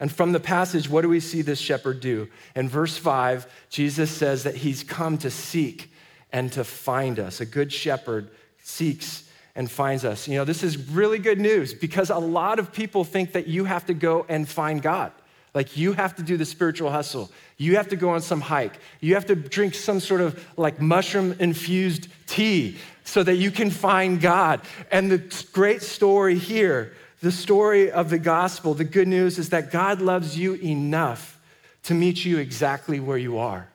And 0.00 0.10
from 0.10 0.32
the 0.32 0.40
passage, 0.40 0.88
what 0.88 1.02
do 1.02 1.08
we 1.08 1.20
see 1.20 1.42
this 1.42 1.60
shepherd 1.60 2.00
do? 2.00 2.28
In 2.56 2.68
verse 2.68 2.96
5, 2.96 3.46
Jesus 3.70 4.10
says 4.10 4.42
that 4.42 4.56
he's 4.56 4.82
come 4.82 5.16
to 5.18 5.30
seek 5.30 5.92
and 6.32 6.50
to 6.52 6.64
find 6.64 7.20
us. 7.20 7.40
A 7.40 7.46
good 7.46 7.72
shepherd 7.72 8.30
seeks 8.60 9.28
and 9.54 9.70
finds 9.70 10.04
us. 10.04 10.28
You 10.28 10.38
know, 10.38 10.44
this 10.44 10.62
is 10.62 10.76
really 10.90 11.18
good 11.18 11.38
news 11.38 11.74
because 11.74 12.10
a 12.10 12.18
lot 12.18 12.58
of 12.58 12.72
people 12.72 13.04
think 13.04 13.32
that 13.32 13.46
you 13.46 13.64
have 13.64 13.86
to 13.86 13.94
go 13.94 14.24
and 14.28 14.48
find 14.48 14.80
God. 14.80 15.12
Like 15.54 15.76
you 15.76 15.92
have 15.92 16.16
to 16.16 16.22
do 16.22 16.36
the 16.38 16.46
spiritual 16.46 16.90
hustle. 16.90 17.30
You 17.58 17.76
have 17.76 17.88
to 17.88 17.96
go 17.96 18.10
on 18.10 18.22
some 18.22 18.40
hike. 18.40 18.78
You 19.00 19.14
have 19.14 19.26
to 19.26 19.34
drink 19.34 19.74
some 19.74 20.00
sort 20.00 20.22
of 20.22 20.42
like 20.56 20.80
mushroom 20.80 21.36
infused 21.38 22.08
tea 22.26 22.78
so 23.04 23.22
that 23.22 23.34
you 23.36 23.50
can 23.50 23.70
find 23.70 24.20
God. 24.20 24.62
And 24.90 25.10
the 25.10 25.46
great 25.52 25.82
story 25.82 26.38
here, 26.38 26.94
the 27.20 27.32
story 27.32 27.90
of 27.90 28.08
the 28.08 28.18
gospel, 28.18 28.72
the 28.72 28.84
good 28.84 29.08
news 29.08 29.38
is 29.38 29.50
that 29.50 29.70
God 29.70 30.00
loves 30.00 30.38
you 30.38 30.54
enough 30.54 31.38
to 31.84 31.94
meet 31.94 32.24
you 32.24 32.38
exactly 32.38 32.98
where 32.98 33.18
you 33.18 33.38
are. 33.38 33.68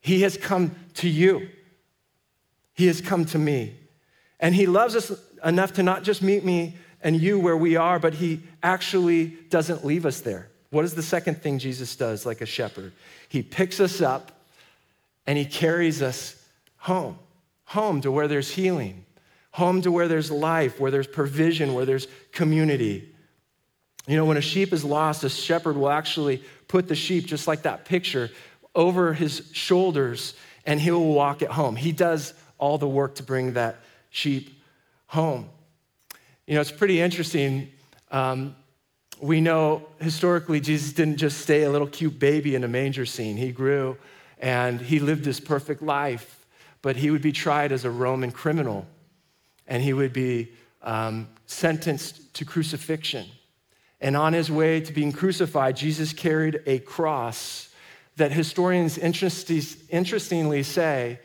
He 0.00 0.22
has 0.22 0.36
come 0.36 0.74
to 0.94 1.08
you. 1.08 1.48
He 2.74 2.88
has 2.88 3.00
come 3.00 3.24
to 3.26 3.38
me. 3.38 3.74
And 4.40 4.54
He 4.54 4.66
loves 4.66 4.94
us 4.94 5.12
enough 5.44 5.74
to 5.74 5.82
not 5.82 6.02
just 6.02 6.22
meet 6.22 6.44
me 6.44 6.76
and 7.02 7.20
you 7.20 7.38
where 7.38 7.56
we 7.56 7.76
are, 7.76 7.98
but 7.98 8.14
He 8.14 8.42
actually 8.62 9.26
doesn't 9.50 9.84
leave 9.84 10.06
us 10.06 10.20
there. 10.20 10.48
What 10.70 10.84
is 10.84 10.94
the 10.94 11.02
second 11.02 11.42
thing 11.42 11.58
Jesus 11.58 11.94
does 11.96 12.26
like 12.26 12.40
a 12.40 12.46
shepherd? 12.46 12.92
He 13.28 13.42
picks 13.42 13.80
us 13.80 14.00
up 14.00 14.32
and 15.26 15.38
He 15.38 15.44
carries 15.44 16.02
us 16.02 16.42
home, 16.78 17.18
home 17.64 18.00
to 18.02 18.10
where 18.10 18.28
there's 18.28 18.50
healing, 18.50 19.04
home 19.52 19.82
to 19.82 19.90
where 19.90 20.08
there's 20.08 20.30
life, 20.30 20.78
where 20.78 20.90
there's 20.90 21.06
provision, 21.06 21.74
where 21.74 21.86
there's 21.86 22.06
community. 22.32 23.12
You 24.06 24.16
know, 24.16 24.24
when 24.24 24.36
a 24.36 24.42
sheep 24.42 24.72
is 24.72 24.84
lost, 24.84 25.24
a 25.24 25.28
shepherd 25.28 25.76
will 25.76 25.90
actually 25.90 26.42
put 26.68 26.88
the 26.88 26.94
sheep, 26.94 27.26
just 27.26 27.48
like 27.48 27.62
that 27.62 27.84
picture, 27.84 28.30
over 28.74 29.14
his 29.14 29.48
shoulders 29.52 30.34
and 30.66 30.80
he'll 30.80 31.02
walk 31.02 31.42
it 31.42 31.50
home. 31.50 31.76
He 31.76 31.92
does 31.92 32.34
all 32.58 32.78
the 32.78 32.88
work 32.88 33.16
to 33.16 33.22
bring 33.22 33.54
that 33.54 33.76
sheep 34.16 34.62
home. 35.08 35.48
You 36.46 36.54
know, 36.54 36.60
it's 36.62 36.72
pretty 36.72 37.00
interesting. 37.00 37.70
Um, 38.10 38.56
we 39.20 39.40
know 39.40 39.86
historically 40.00 40.60
Jesus 40.60 40.92
didn't 40.92 41.18
just 41.18 41.40
stay 41.40 41.64
a 41.64 41.70
little 41.70 41.86
cute 41.86 42.18
baby 42.18 42.54
in 42.54 42.64
a 42.64 42.68
manger 42.68 43.04
scene. 43.04 43.36
He 43.36 43.52
grew 43.52 43.96
and 44.38 44.80
he 44.80 45.00
lived 45.00 45.24
this 45.24 45.38
perfect 45.38 45.82
life, 45.82 46.46
but 46.80 46.96
he 46.96 47.10
would 47.10 47.20
be 47.20 47.32
tried 47.32 47.72
as 47.72 47.84
a 47.84 47.90
Roman 47.90 48.30
criminal 48.30 48.86
and 49.66 49.82
he 49.82 49.92
would 49.92 50.12
be 50.12 50.52
um, 50.82 51.28
sentenced 51.46 52.32
to 52.34 52.44
crucifixion. 52.44 53.26
And 54.00 54.16
on 54.16 54.32
his 54.32 54.50
way 54.50 54.80
to 54.80 54.92
being 54.92 55.12
crucified, 55.12 55.76
Jesus 55.76 56.12
carried 56.12 56.62
a 56.66 56.78
cross 56.78 57.68
that 58.16 58.32
historians 58.32 58.96
interestingly 58.96 60.62
say 60.62 61.18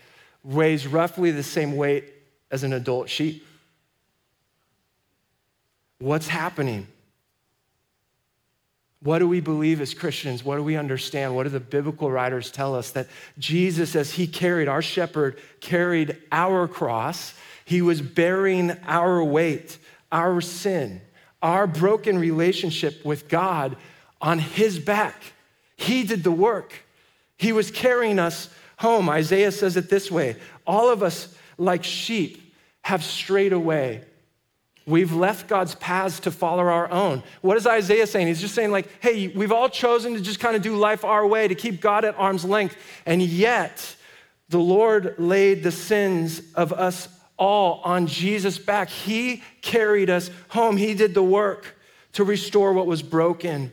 weighs 0.44 0.88
roughly 0.88 1.32
the 1.32 1.44
same 1.44 1.78
weight 1.78 2.21
as 2.52 2.64
an 2.64 2.74
adult 2.74 3.10
sheep. 3.10 3.46
What's 6.00 6.28
happening? 6.28 6.88
What 9.04 9.20
do 9.20 9.28
we 9.28 9.40
believe 9.40 9.82
as 9.82 9.94
Christians? 9.94 10.44
What 10.44 10.58
do 10.58 10.64
we 10.64 10.76
understand? 10.76 11.36
What 11.36 11.44
do 11.44 11.50
the 11.50 11.60
biblical 11.60 12.12
writers 12.12 12.52
tell 12.52 12.76
us? 12.76 12.92
That 12.92 13.08
Jesus, 13.40 13.96
as 13.96 14.14
he 14.14 14.28
carried, 14.28 14.68
our 14.68 14.82
shepherd, 14.82 15.40
carried 15.60 16.18
our 16.32 16.68
cross, 16.68 17.34
he 17.66 17.82
was 17.82 18.02
bearing 18.02 18.72
our 18.86 19.24
weight, 19.24 19.80
our 20.12 20.42
sin, 20.42 21.02
our 21.42 21.66
broken 21.66 22.20
relationship 22.20 23.04
with 23.04 23.28
God 23.28 23.76
on 24.20 24.38
his 24.38 24.78
back. 24.78 25.16
He 25.78 26.04
did 26.04 26.24
the 26.24 26.32
work. 26.32 26.74
He 27.38 27.52
was 27.52 27.72
carrying 27.72 28.20
us 28.20 28.50
home. 28.78 29.10
Isaiah 29.10 29.52
says 29.52 29.78
it 29.78 29.90
this 29.90 30.12
way 30.12 30.36
All 30.68 30.90
of 30.90 31.02
us, 31.02 31.34
like 31.58 31.84
sheep, 31.84 32.41
have 32.82 33.04
strayed 33.04 33.54
away. 33.54 34.04
We've 34.88 35.14
left 35.14 35.48
God's 35.48 35.76
paths 35.76 36.20
to 36.22 36.32
follow 36.32 36.64
our 36.64 36.90
own. 36.90 37.22
What 37.42 37.56
is 37.56 37.68
Isaiah 37.68 38.08
saying? 38.08 38.28
He's 38.28 38.42
just 38.42 38.56
saying, 38.56 38.72
like, 38.72 38.88
hey, 39.00 39.28
we've 39.28 39.52
all 39.52 39.70
chosen 39.70 40.16
to 40.16 40.22
just 40.22 40.40
kind 40.40 40.56
of 40.56 40.64
do 40.64 40.76
life 40.76 41.06
our 41.06 41.26
way, 41.26 41.48
to 41.48 41.56
keep 41.56 41.80
God 41.80 42.04
at 42.04 42.18
arm's 42.18 42.44
length. 42.44 42.76
And 43.06 43.22
yet, 43.22 43.96
the 44.50 44.60
Lord 44.60 45.16
laid 45.20 45.62
the 45.62 45.72
sins 45.72 46.42
of 46.56 46.74
us 46.74 47.08
all 47.38 47.82
on 47.84 48.08
Jesus' 48.08 48.58
back. 48.58 48.90
He 48.90 49.44
carried 49.62 50.10
us 50.10 50.32
home, 50.50 50.78
He 50.78 50.96
did 50.96 51.14
the 51.14 51.24
work 51.24 51.78
to 52.14 52.24
restore 52.24 52.74
what 52.74 52.88
was 52.88 53.04
broken. 53.04 53.72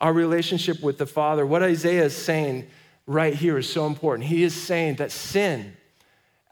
our 0.00 0.12
relationship 0.12 0.82
with 0.82 0.98
the 0.98 1.06
Father. 1.06 1.46
What 1.46 1.62
Isaiah 1.62 2.04
is 2.04 2.16
saying 2.16 2.66
right 3.06 3.34
here 3.34 3.56
is 3.56 3.70
so 3.70 3.86
important. 3.86 4.28
He 4.28 4.42
is 4.42 4.54
saying 4.54 4.96
that 4.96 5.10
sin, 5.12 5.76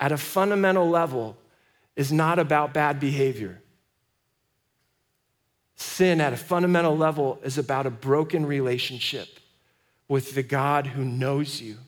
at 0.01 0.11
a 0.11 0.17
fundamental 0.17 0.89
level, 0.89 1.37
is 1.97 2.13
not 2.13 2.39
about 2.39 2.73
bad 2.73 2.99
behavior. 2.99 3.61
Sin, 5.77 6.21
at 6.21 6.33
a 6.33 6.37
fundamental 6.37 6.97
level, 6.97 7.39
is 7.43 7.59
about 7.59 7.87
a 7.87 7.91
broken 7.91 8.47
relationship 8.47 9.29
with 10.09 10.35
the 10.35 10.43
God 10.43 10.87
who 10.87 11.05
knows 11.05 11.61
you, 11.61 11.79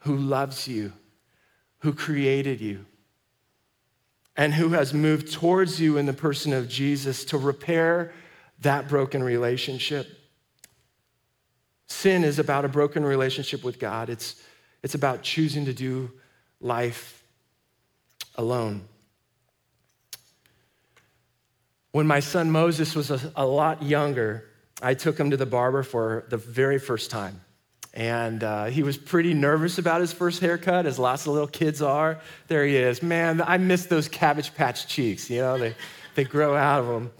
who 0.00 0.16
loves 0.16 0.66
you, 0.66 0.92
who 1.80 1.92
created 1.92 2.60
you, 2.60 2.86
and 4.36 4.54
who 4.54 4.70
has 4.70 4.94
moved 4.94 5.32
towards 5.32 5.80
you 5.80 5.98
in 5.98 6.06
the 6.06 6.12
person 6.12 6.52
of 6.52 6.68
Jesus 6.68 7.24
to 7.26 7.38
repair 7.38 8.12
that 8.60 8.88
broken 8.88 9.22
relationship. 9.22 10.08
Sin 11.86 12.24
is 12.24 12.38
about 12.38 12.64
a 12.64 12.68
broken 12.68 13.04
relationship 13.04 13.62
with 13.62 13.78
God. 13.78 14.08
It's, 14.08 14.42
it's 14.82 14.94
about 14.94 15.22
choosing 15.22 15.64
to 15.66 15.72
do 15.72 16.10
life 16.60 17.22
alone. 18.36 18.88
When 21.96 22.06
my 22.06 22.20
son 22.20 22.50
Moses 22.50 22.94
was 22.94 23.10
a, 23.10 23.32
a 23.36 23.46
lot 23.46 23.82
younger, 23.82 24.44
I 24.82 24.92
took 24.92 25.18
him 25.18 25.30
to 25.30 25.38
the 25.38 25.46
barber 25.46 25.82
for 25.82 26.26
the 26.28 26.36
very 26.36 26.78
first 26.78 27.10
time. 27.10 27.40
And 27.94 28.44
uh, 28.44 28.66
he 28.66 28.82
was 28.82 28.98
pretty 28.98 29.32
nervous 29.32 29.78
about 29.78 30.02
his 30.02 30.12
first 30.12 30.40
haircut, 30.40 30.84
as 30.84 30.98
lots 30.98 31.22
of 31.22 31.32
little 31.32 31.48
kids 31.48 31.80
are. 31.80 32.20
There 32.48 32.66
he 32.66 32.76
is. 32.76 33.02
Man, 33.02 33.40
I 33.40 33.56
miss 33.56 33.86
those 33.86 34.08
Cabbage 34.08 34.54
Patch 34.54 34.86
cheeks. 34.86 35.30
You 35.30 35.40
know, 35.40 35.56
they, 35.56 35.74
they 36.16 36.24
grow 36.24 36.54
out 36.54 36.80
of 36.80 36.86
them. 36.86 37.12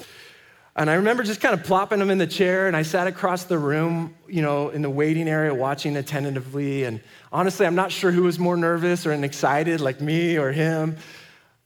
And 0.77 0.91
I 0.91 0.97
remember 0.97 1.23
just 1.23 1.41
kind 1.41 1.55
of 1.55 1.65
plopping 1.65 1.99
him 1.99 2.11
in 2.11 2.19
the 2.19 2.27
chair, 2.27 2.67
and 2.67 2.77
I 2.77 2.83
sat 2.83 3.07
across 3.07 3.45
the 3.45 3.57
room, 3.57 4.15
you 4.29 4.43
know, 4.43 4.69
in 4.69 4.83
the 4.83 4.91
waiting 4.91 5.27
area, 5.27 5.55
watching 5.55 5.97
attentively. 5.97 6.85
And 6.85 7.01
honestly, 7.33 7.65
I'm 7.65 7.77
not 7.77 7.93
sure 7.93 8.11
who 8.11 8.25
was 8.25 8.39
more 8.39 8.59
nervous 8.59 9.07
or 9.07 9.15
excited, 9.15 9.81
like 9.81 10.03
me 10.03 10.37
or 10.37 10.53
him. 10.53 10.99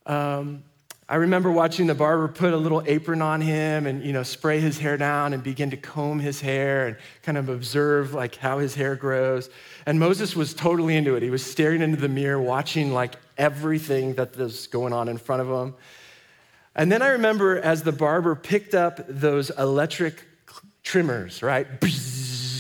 Um, 0.07 0.62
I 1.11 1.16
remember 1.16 1.51
watching 1.51 1.88
the 1.88 1.94
barber 1.96 2.29
put 2.29 2.55
a 2.55 2.57
little 2.57 2.85
apron 2.87 3.20
on 3.20 3.40
him 3.40 3.88
and 3.88 4.05
you 4.05 4.12
know 4.12 4.23
spray 4.23 4.61
his 4.61 4.79
hair 4.79 4.96
down 4.96 5.33
and 5.33 5.42
begin 5.42 5.70
to 5.70 5.77
comb 5.77 6.20
his 6.20 6.40
hair 6.40 6.87
and 6.87 6.96
kind 7.25 7.37
of 7.37 7.49
observe 7.49 8.14
like 8.14 8.37
how 8.37 8.61
his 8.61 8.77
hair 8.77 8.94
grows. 8.94 9.51
And 9.87 9.99
Moses 9.99 10.37
was 10.37 10.55
totally 10.55 10.96
into 10.96 11.16
it. 11.16 11.25
He 11.25 11.31
was 11.31 11.44
staring 11.44 11.83
into 11.83 11.96
the 11.96 12.09
mirror, 12.09 12.40
watching 12.40 12.92
like 12.92 13.16
everything 13.37 14.14
that 14.14 14.37
was 14.37 14.68
going 14.68 14.92
on 14.92 15.09
in 15.09 15.18
front 15.18 15.42
of 15.42 15.49
him. 15.49 15.75
And 16.77 16.92
then 16.92 17.03
I 17.03 17.09
remember 17.09 17.59
as 17.59 17.83
the 17.83 17.90
barber 17.90 18.37
picked 18.37 18.77
up 18.77 19.01
those 19.09 19.51
electric 19.51 20.25
trimmers, 20.85 21.42
right? 21.42 21.66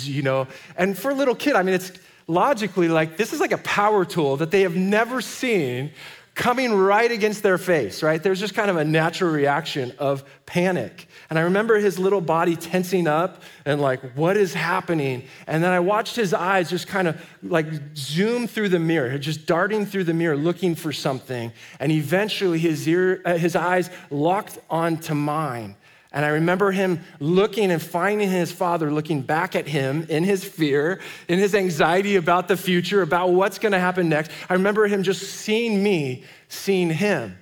You 0.02 0.22
know, 0.22 0.48
and 0.76 0.98
for 0.98 1.12
a 1.12 1.14
little 1.14 1.36
kid, 1.36 1.54
I 1.54 1.62
mean, 1.62 1.76
it's 1.76 1.92
logically 2.26 2.88
like 2.88 3.16
this 3.16 3.32
is 3.32 3.38
like 3.38 3.52
a 3.52 3.58
power 3.58 4.04
tool 4.04 4.38
that 4.38 4.50
they 4.50 4.62
have 4.62 4.74
never 4.74 5.20
seen 5.20 5.92
coming 6.40 6.72
right 6.72 7.12
against 7.12 7.42
their 7.42 7.58
face, 7.58 8.02
right? 8.02 8.22
There's 8.22 8.40
just 8.40 8.54
kind 8.54 8.70
of 8.70 8.78
a 8.78 8.84
natural 8.84 9.30
reaction 9.30 9.92
of 9.98 10.24
panic. 10.46 11.06
And 11.28 11.38
I 11.38 11.42
remember 11.42 11.76
his 11.76 11.98
little 11.98 12.22
body 12.22 12.56
tensing 12.56 13.06
up 13.06 13.42
and 13.66 13.78
like, 13.78 14.00
what 14.14 14.38
is 14.38 14.54
happening? 14.54 15.24
And 15.46 15.62
then 15.62 15.70
I 15.70 15.80
watched 15.80 16.16
his 16.16 16.32
eyes 16.32 16.70
just 16.70 16.88
kind 16.88 17.08
of 17.08 17.22
like 17.42 17.66
zoom 17.94 18.46
through 18.46 18.70
the 18.70 18.78
mirror, 18.78 19.18
just 19.18 19.44
darting 19.44 19.84
through 19.84 20.04
the 20.04 20.14
mirror 20.14 20.34
looking 20.34 20.74
for 20.74 20.94
something. 20.94 21.52
And 21.78 21.92
eventually 21.92 22.58
his, 22.58 22.88
ear, 22.88 23.20
uh, 23.26 23.36
his 23.36 23.54
eyes 23.54 23.90
locked 24.08 24.58
onto 24.70 25.12
mine. 25.14 25.76
And 26.12 26.24
I 26.24 26.28
remember 26.28 26.72
him 26.72 27.00
looking 27.20 27.70
and 27.70 27.80
finding 27.80 28.28
his 28.28 28.50
father 28.50 28.90
looking 28.90 29.22
back 29.22 29.54
at 29.54 29.68
him 29.68 30.06
in 30.08 30.24
his 30.24 30.42
fear, 30.44 31.00
in 31.28 31.38
his 31.38 31.54
anxiety 31.54 32.16
about 32.16 32.48
the 32.48 32.56
future, 32.56 33.02
about 33.02 33.30
what's 33.30 33.60
going 33.60 33.72
to 33.72 33.78
happen 33.78 34.08
next. 34.08 34.32
I 34.48 34.54
remember 34.54 34.88
him 34.88 35.04
just 35.04 35.22
seeing 35.22 35.82
me, 35.82 36.24
seeing 36.48 36.90
him. 36.90 37.38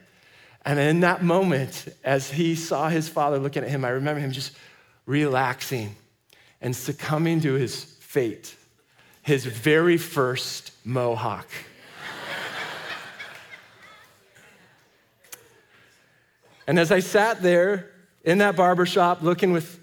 And 0.67 0.79
in 0.79 1.01
that 1.01 1.23
moment, 1.23 1.89
as 2.05 2.31
he 2.31 2.55
saw 2.55 2.91
his 2.91 3.09
father 3.09 3.39
looking 3.39 3.65
at 3.65 3.71
him, 3.71 3.87
I 3.87 3.91
remember 3.91 4.21
him 4.21 4.33
just 4.33 4.53
relaxing 5.07 5.97
and 6.61 6.77
succumbing 6.77 7.41
to 7.43 7.55
his 7.55 7.85
fate, 8.01 8.55
his 9.23 9.47
very 9.47 9.97
first 9.97 10.73
mohawk. 10.85 11.49
and 16.67 16.79
as 16.79 16.93
I 16.93 17.01
sat 17.01 17.41
there, 17.41 17.93
in 18.29 18.39
that 18.39 18.57
barber 18.57 18.85
shop 18.85 19.23
looking 19.23 19.53
with 19.53 19.81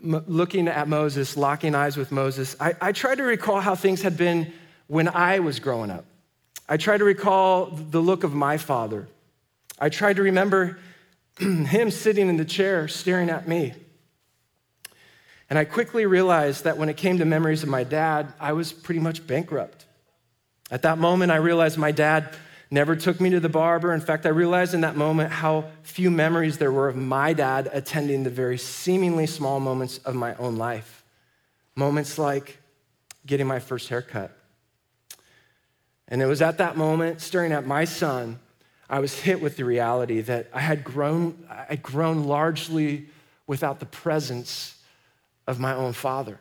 looking 0.00 0.68
at 0.68 0.88
Moses, 0.88 1.36
locking 1.36 1.74
eyes 1.74 1.96
with 1.96 2.10
Moses, 2.10 2.56
I, 2.58 2.74
I 2.80 2.92
tried 2.92 3.16
to 3.16 3.24
recall 3.24 3.60
how 3.60 3.74
things 3.74 4.00
had 4.00 4.16
been 4.16 4.52
when 4.86 5.08
I 5.08 5.40
was 5.40 5.60
growing 5.60 5.90
up. 5.90 6.06
I 6.66 6.78
tried 6.78 6.98
to 6.98 7.04
recall 7.04 7.66
the 7.66 8.00
look 8.00 8.24
of 8.24 8.32
my 8.32 8.56
father. 8.56 9.06
I 9.78 9.90
tried 9.90 10.16
to 10.16 10.22
remember 10.22 10.78
him 11.38 11.90
sitting 11.90 12.28
in 12.28 12.38
the 12.38 12.44
chair 12.44 12.88
staring 12.88 13.28
at 13.28 13.46
me. 13.46 13.74
And 15.50 15.58
I 15.58 15.64
quickly 15.64 16.06
realized 16.06 16.64
that 16.64 16.78
when 16.78 16.88
it 16.88 16.96
came 16.96 17.18
to 17.18 17.26
memories 17.26 17.62
of 17.62 17.68
my 17.68 17.84
dad, 17.84 18.32
I 18.40 18.52
was 18.52 18.72
pretty 18.72 19.00
much 19.00 19.26
bankrupt. 19.26 19.84
At 20.70 20.82
that 20.82 20.96
moment, 20.96 21.32
I 21.32 21.36
realized 21.36 21.76
my 21.76 21.92
dad 21.92 22.34
never 22.70 22.96
took 22.96 23.20
me 23.20 23.30
to 23.30 23.40
the 23.40 23.48
barber. 23.48 23.92
In 23.92 24.00
fact, 24.00 24.26
I 24.26 24.30
realized 24.30 24.74
in 24.74 24.80
that 24.80 24.96
moment 24.96 25.30
how 25.30 25.66
few 25.82 26.10
memories 26.10 26.58
there 26.58 26.72
were 26.72 26.88
of 26.88 26.96
my 26.96 27.32
dad 27.32 27.70
attending 27.72 28.24
the 28.24 28.30
very 28.30 28.58
seemingly 28.58 29.26
small 29.26 29.60
moments 29.60 29.98
of 29.98 30.14
my 30.14 30.34
own 30.36 30.56
life. 30.56 31.04
Moments 31.74 32.18
like 32.18 32.58
getting 33.24 33.46
my 33.46 33.58
first 33.58 33.88
haircut. 33.88 34.36
And 36.08 36.22
it 36.22 36.26
was 36.26 36.40
at 36.40 36.58
that 36.58 36.76
moment, 36.76 37.20
staring 37.20 37.52
at 37.52 37.66
my 37.66 37.84
son, 37.84 38.38
I 38.88 39.00
was 39.00 39.20
hit 39.20 39.40
with 39.40 39.56
the 39.56 39.64
reality 39.64 40.20
that 40.22 40.48
I 40.52 40.60
had 40.60 40.84
grown, 40.84 41.44
I 41.50 41.66
had 41.68 41.82
grown 41.82 42.24
largely 42.24 43.08
without 43.46 43.80
the 43.80 43.86
presence 43.86 44.76
of 45.46 45.58
my 45.58 45.74
own 45.74 45.92
father. 45.92 46.38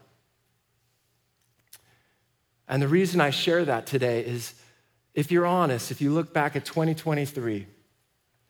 And 2.67 2.81
the 2.81 2.87
reason 2.87 3.21
I 3.21 3.29
share 3.29 3.65
that 3.65 3.85
today 3.85 4.21
is 4.21 4.53
if 5.15 5.31
you're 5.31 5.45
honest, 5.45 5.89
if 5.89 6.01
you 6.01 6.11
look 6.11 6.33
back 6.33 6.55
at 6.55 6.65
2023, 6.65 7.65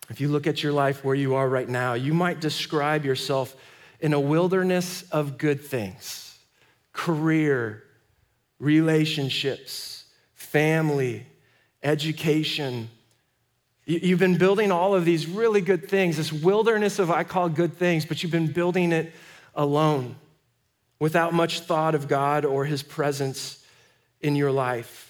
if 0.10 0.20
you 0.20 0.28
look 0.28 0.48
at 0.48 0.64
your 0.64 0.74
life 0.74 1.06
where 1.06 1.16
you 1.16 1.36
are 1.36 1.48
right 1.48 1.70
now, 1.70 1.94
you 1.94 2.14
might 2.14 2.42
describe 2.42 3.06
yourself 3.06 3.56
in 4.00 4.14
a 4.14 4.20
wilderness 4.20 5.04
of 5.12 5.38
good 5.38 5.62
things 5.62 6.38
career, 6.92 7.84
relationships, 8.58 10.06
family, 10.34 11.26
education. 11.84 12.90
You've 13.86 14.20
been 14.20 14.38
building 14.38 14.72
all 14.72 14.96
of 14.96 15.06
these 15.06 15.28
really 15.28 15.62
good 15.62 15.88
things, 15.90 16.18
this 16.18 16.34
wilderness 16.34 16.98
of 16.98 17.12
I 17.12 17.24
call 17.24 17.50
good 17.50 17.74
things, 17.74 18.06
but 18.06 18.24
you've 18.24 18.32
been 18.32 18.52
building 18.52 18.92
it 18.92 19.14
alone 19.54 20.16
without 21.00 21.34
much 21.34 21.60
thought 21.60 21.94
of 21.94 22.08
God 22.08 22.46
or 22.46 22.66
His 22.66 22.82
presence 22.82 23.64
in 24.22 24.36
your 24.36 24.52
life. 24.52 25.05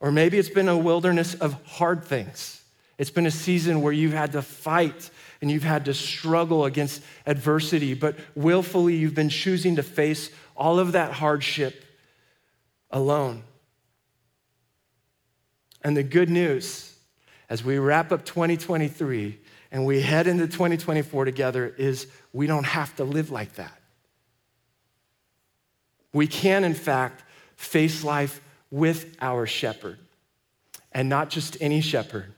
Or 0.00 0.12
maybe 0.12 0.38
it's 0.38 0.48
been 0.48 0.68
a 0.68 0.76
wilderness 0.76 1.34
of 1.34 1.54
hard 1.64 2.04
things. 2.04 2.62
It's 2.98 3.10
been 3.10 3.26
a 3.26 3.30
season 3.30 3.82
where 3.82 3.92
you've 3.92 4.12
had 4.12 4.32
to 4.32 4.42
fight 4.42 5.10
and 5.40 5.50
you've 5.50 5.62
had 5.62 5.84
to 5.86 5.94
struggle 5.94 6.64
against 6.64 7.02
adversity, 7.26 7.94
but 7.94 8.16
willfully 8.34 8.96
you've 8.96 9.14
been 9.14 9.28
choosing 9.28 9.76
to 9.76 9.82
face 9.82 10.30
all 10.56 10.78
of 10.78 10.92
that 10.92 11.12
hardship 11.12 11.84
alone. 12.90 13.42
And 15.82 15.96
the 15.96 16.02
good 16.02 16.30
news, 16.30 16.96
as 17.48 17.62
we 17.62 17.78
wrap 17.78 18.12
up 18.12 18.24
2023 18.24 19.38
and 19.70 19.84
we 19.84 20.00
head 20.00 20.26
into 20.26 20.46
2024 20.46 21.24
together, 21.26 21.74
is 21.76 22.06
we 22.32 22.46
don't 22.46 22.64
have 22.64 22.96
to 22.96 23.04
live 23.04 23.30
like 23.30 23.54
that. 23.54 23.78
We 26.12 26.26
can, 26.26 26.64
in 26.64 26.74
fact, 26.74 27.22
face 27.56 28.02
life 28.02 28.40
with 28.70 29.16
our 29.20 29.46
shepherd, 29.46 29.98
and 30.92 31.08
not 31.08 31.30
just 31.30 31.56
any 31.60 31.80
shepherd. 31.80 32.32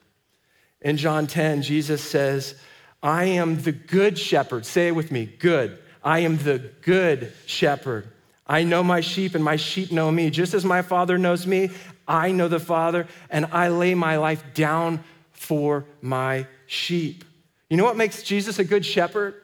In 0.80 0.96
John 0.96 1.26
10, 1.26 1.62
Jesus 1.62 2.02
says, 2.02 2.54
I 3.02 3.24
am 3.24 3.62
the 3.62 3.72
good 3.72 4.18
shepherd. 4.18 4.66
Say 4.66 4.88
it 4.88 4.94
with 4.94 5.10
me 5.10 5.26
good. 5.26 5.78
I 6.02 6.20
am 6.20 6.36
the 6.38 6.58
good 6.82 7.32
shepherd. 7.46 8.08
I 8.46 8.64
know 8.64 8.82
my 8.82 9.00
sheep, 9.00 9.34
and 9.34 9.44
my 9.44 9.56
sheep 9.56 9.92
know 9.92 10.10
me. 10.10 10.30
Just 10.30 10.54
as 10.54 10.64
my 10.64 10.82
Father 10.82 11.18
knows 11.18 11.46
me, 11.46 11.70
I 12.06 12.32
know 12.32 12.48
the 12.48 12.60
Father, 12.60 13.06
and 13.28 13.46
I 13.46 13.68
lay 13.68 13.94
my 13.94 14.16
life 14.16 14.42
down 14.54 15.04
for 15.32 15.84
my 16.00 16.46
sheep. 16.66 17.24
You 17.68 17.76
know 17.76 17.84
what 17.84 17.96
makes 17.96 18.22
Jesus 18.22 18.58
a 18.58 18.64
good 18.64 18.86
shepherd? 18.86 19.34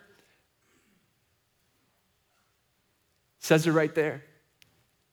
Says 3.40 3.66
it 3.66 3.72
right 3.72 3.94
there. 3.94 4.22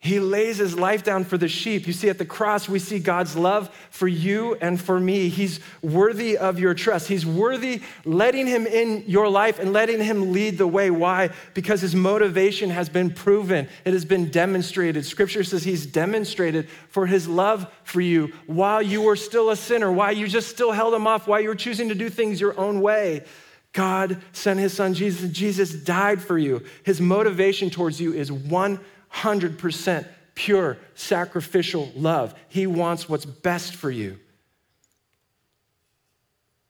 He 0.03 0.19
lays 0.19 0.57
his 0.57 0.75
life 0.75 1.03
down 1.03 1.25
for 1.25 1.37
the 1.37 1.47
sheep. 1.47 1.85
You 1.85 1.93
see, 1.93 2.09
at 2.09 2.17
the 2.17 2.25
cross, 2.25 2.67
we 2.67 2.79
see 2.79 2.97
God's 2.97 3.35
love 3.35 3.69
for 3.91 4.07
you 4.07 4.55
and 4.55 4.81
for 4.81 4.99
me. 4.99 5.29
He's 5.29 5.59
worthy 5.83 6.39
of 6.39 6.57
your 6.57 6.73
trust. 6.73 7.07
He's 7.07 7.23
worthy 7.23 7.83
letting 8.03 8.47
him 8.47 8.65
in 8.65 9.03
your 9.05 9.29
life 9.29 9.59
and 9.59 9.71
letting 9.73 10.01
him 10.01 10.33
lead 10.33 10.57
the 10.57 10.65
way. 10.65 10.89
Why? 10.89 11.29
Because 11.53 11.81
his 11.81 11.93
motivation 11.93 12.71
has 12.71 12.89
been 12.89 13.11
proven, 13.11 13.69
it 13.85 13.93
has 13.93 14.03
been 14.03 14.31
demonstrated. 14.31 15.05
Scripture 15.05 15.43
says 15.43 15.63
he's 15.63 15.85
demonstrated 15.85 16.67
for 16.89 17.05
his 17.05 17.27
love 17.27 17.71
for 17.83 18.01
you 18.01 18.33
while 18.47 18.81
you 18.81 19.03
were 19.03 19.15
still 19.15 19.51
a 19.51 19.55
sinner, 19.55 19.91
while 19.91 20.11
you 20.11 20.27
just 20.27 20.49
still 20.49 20.71
held 20.71 20.95
him 20.95 21.05
off, 21.05 21.27
while 21.27 21.39
you 21.39 21.49
were 21.49 21.55
choosing 21.55 21.89
to 21.89 21.95
do 21.95 22.09
things 22.09 22.41
your 22.41 22.59
own 22.59 22.81
way. 22.81 23.23
God 23.73 24.21
sent 24.33 24.59
his 24.59 24.73
son 24.73 24.95
Jesus, 24.95 25.23
and 25.23 25.33
Jesus 25.33 25.71
died 25.71 26.21
for 26.21 26.39
you. 26.39 26.63
His 26.83 26.99
motivation 26.99 27.69
towards 27.69 28.01
you 28.01 28.13
is 28.13 28.31
one 28.31 28.79
100% 29.13 30.07
pure, 30.35 30.77
sacrificial 30.95 31.91
love. 31.95 32.33
He 32.47 32.67
wants 32.67 33.07
what's 33.09 33.25
best 33.25 33.75
for 33.75 33.91
you. 33.91 34.19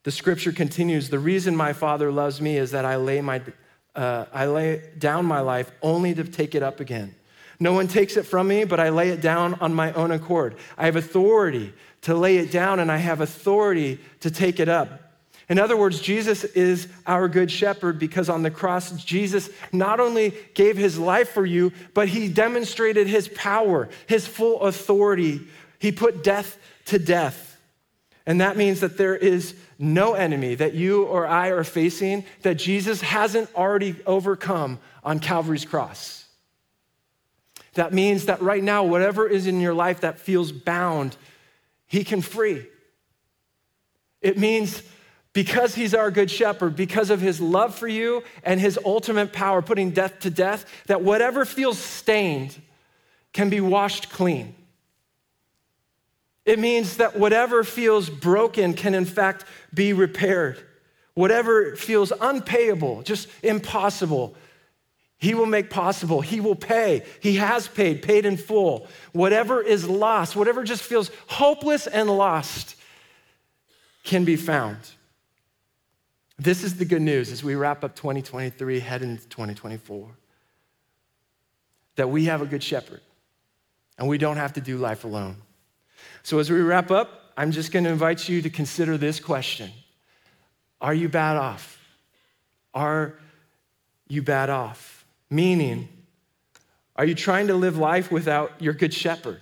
The 0.03 0.11
scripture 0.11 0.51
continues 0.51 1.09
The 1.09 1.19
reason 1.19 1.55
my 1.55 1.73
Father 1.73 2.11
loves 2.11 2.41
me 2.41 2.57
is 2.57 2.71
that 2.71 2.85
I 2.85 2.95
lay, 2.95 3.21
my, 3.21 3.41
uh, 3.95 4.25
I 4.33 4.47
lay 4.47 4.89
down 4.97 5.25
my 5.25 5.41
life 5.41 5.71
only 5.81 6.13
to 6.15 6.23
take 6.23 6.55
it 6.55 6.63
up 6.63 6.79
again. 6.79 7.15
No 7.59 7.73
one 7.73 7.87
takes 7.87 8.17
it 8.17 8.23
from 8.23 8.47
me, 8.47 8.63
but 8.63 8.79
I 8.79 8.89
lay 8.89 9.09
it 9.09 9.21
down 9.21 9.53
on 9.55 9.75
my 9.75 9.93
own 9.93 10.09
accord. 10.09 10.55
I 10.79 10.85
have 10.85 10.95
authority 10.95 11.73
to 12.01 12.15
lay 12.15 12.37
it 12.37 12.51
down, 12.51 12.79
and 12.79 12.91
I 12.91 12.97
have 12.97 13.21
authority 13.21 13.99
to 14.21 14.31
take 14.31 14.59
it 14.59 14.67
up. 14.67 15.10
In 15.49 15.59
other 15.59 15.75
words, 15.75 15.99
Jesus 15.99 16.43
is 16.43 16.87
our 17.05 17.27
good 17.27 17.51
shepherd 17.51 17.99
because 17.99 18.29
on 18.29 18.43
the 18.43 18.51
cross, 18.51 18.91
Jesus 19.03 19.49
not 19.73 19.99
only 19.99 20.33
gave 20.53 20.77
his 20.77 20.97
life 20.97 21.29
for 21.29 21.45
you, 21.45 21.73
but 21.93 22.07
he 22.07 22.29
demonstrated 22.29 23.07
his 23.07 23.27
power, 23.29 23.89
his 24.07 24.25
full 24.25 24.61
authority. 24.61 25.41
He 25.79 25.91
put 25.91 26.23
death 26.23 26.57
to 26.85 26.99
death. 26.99 27.59
And 28.25 28.39
that 28.39 28.55
means 28.55 28.79
that 28.81 28.97
there 28.97 29.15
is 29.15 29.55
no 29.79 30.13
enemy 30.13 30.55
that 30.55 30.73
you 30.75 31.03
or 31.03 31.25
I 31.25 31.49
are 31.49 31.63
facing 31.63 32.23
that 32.43 32.55
Jesus 32.55 33.01
hasn't 33.01 33.53
already 33.55 33.95
overcome 34.05 34.79
on 35.03 35.19
Calvary's 35.19 35.65
cross. 35.65 36.25
That 37.73 37.93
means 37.93 38.25
that 38.25 38.41
right 38.41 38.63
now, 38.63 38.83
whatever 38.83 39.27
is 39.27 39.47
in 39.47 39.59
your 39.59 39.73
life 39.73 40.01
that 40.01 40.19
feels 40.19 40.51
bound, 40.51 41.15
he 41.87 42.03
can 42.03 42.21
free. 42.21 42.65
It 44.21 44.37
means 44.37 44.83
because 45.33 45.75
he's 45.75 45.93
our 45.93 46.11
good 46.11 46.29
shepherd, 46.29 46.75
because 46.75 47.09
of 47.09 47.21
his 47.21 47.39
love 47.39 47.73
for 47.73 47.87
you 47.87 48.23
and 48.43 48.59
his 48.59 48.77
ultimate 48.83 49.31
power, 49.31 49.61
putting 49.61 49.91
death 49.91 50.19
to 50.19 50.29
death, 50.29 50.65
that 50.87 51.01
whatever 51.01 51.45
feels 51.45 51.77
stained 51.77 52.59
can 53.33 53.49
be 53.49 53.61
washed 53.61 54.09
clean. 54.09 54.55
It 56.45 56.59
means 56.59 56.97
that 56.97 57.17
whatever 57.17 57.63
feels 57.63 58.09
broken 58.09 58.73
can, 58.73 58.93
in 58.93 59.05
fact, 59.05 59.45
be 59.73 59.93
repaired. 59.93 60.61
Whatever 61.13 61.75
feels 61.75 62.11
unpayable, 62.19 63.03
just 63.03 63.29
impossible, 63.43 64.35
he 65.17 65.35
will 65.35 65.45
make 65.45 65.69
possible. 65.69 66.21
He 66.21 66.39
will 66.39 66.55
pay. 66.55 67.03
He 67.19 67.35
has 67.35 67.67
paid, 67.67 68.01
paid 68.01 68.25
in 68.25 68.37
full. 68.37 68.87
Whatever 69.13 69.61
is 69.61 69.87
lost, 69.87 70.35
whatever 70.35 70.63
just 70.63 70.81
feels 70.81 71.11
hopeless 71.27 71.85
and 71.85 72.09
lost, 72.09 72.75
can 74.03 74.25
be 74.25 74.35
found. 74.35 74.79
This 76.41 76.63
is 76.63 76.75
the 76.75 76.85
good 76.85 77.03
news 77.03 77.31
as 77.31 77.43
we 77.43 77.53
wrap 77.53 77.83
up 77.83 77.95
2023, 77.95 78.79
head 78.79 79.03
into 79.03 79.27
2024 79.27 80.09
that 81.97 82.09
we 82.09 82.25
have 82.25 82.41
a 82.41 82.47
good 82.47 82.63
shepherd 82.63 83.01
and 83.99 84.07
we 84.07 84.17
don't 84.17 84.37
have 84.37 84.53
to 84.53 84.61
do 84.61 84.79
life 84.79 85.03
alone. 85.03 85.35
So, 86.23 86.39
as 86.39 86.49
we 86.49 86.59
wrap 86.61 86.89
up, 86.89 87.31
I'm 87.37 87.51
just 87.51 87.71
going 87.71 87.83
to 87.83 87.91
invite 87.91 88.27
you 88.27 88.41
to 88.41 88.49
consider 88.49 88.97
this 88.97 89.19
question 89.19 89.69
Are 90.81 90.95
you 90.95 91.09
bad 91.09 91.37
off? 91.37 91.77
Are 92.73 93.19
you 94.07 94.23
bad 94.23 94.49
off? 94.49 95.05
Meaning, 95.29 95.89
are 96.95 97.05
you 97.05 97.13
trying 97.13 97.47
to 97.47 97.53
live 97.53 97.77
life 97.77 98.11
without 98.11 98.59
your 98.59 98.73
good 98.73 98.95
shepherd? 98.95 99.41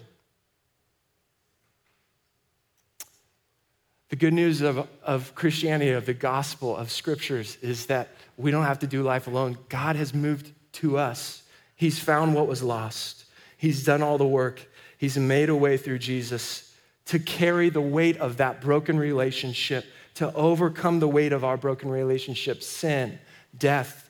The 4.09 4.15
good 4.15 4.33
news 4.33 4.61
of, 4.61 4.87
of 5.03 5.35
Christianity, 5.35 5.91
of 5.91 6.05
the 6.05 6.15
gospel, 6.15 6.75
of 6.75 6.91
scriptures, 6.91 7.57
is 7.61 7.85
that 7.87 8.09
we 8.37 8.51
don't 8.51 8.65
have 8.65 8.79
to 8.79 8.87
do 8.87 9.03
life 9.03 9.27
alone. 9.27 9.57
God 9.69 9.95
has 9.95 10.13
moved 10.13 10.51
to 10.73 10.97
us. 10.97 11.43
He's 11.75 11.99
found 11.99 12.33
what 12.33 12.47
was 12.47 12.63
lost. 12.63 13.25
He's 13.57 13.83
done 13.83 14.01
all 14.01 14.17
the 14.17 14.27
work. 14.27 14.65
He's 14.97 15.17
made 15.17 15.49
a 15.49 15.55
way 15.55 15.77
through 15.77 15.99
Jesus 15.99 16.75
to 17.05 17.19
carry 17.19 17.69
the 17.69 17.81
weight 17.81 18.17
of 18.17 18.37
that 18.37 18.61
broken 18.61 18.97
relationship, 18.97 19.85
to 20.15 20.33
overcome 20.33 20.99
the 20.99 21.07
weight 21.07 21.31
of 21.31 21.43
our 21.43 21.57
broken 21.57 21.89
relationship, 21.89 22.61
sin, 22.63 23.19
death, 23.57 24.09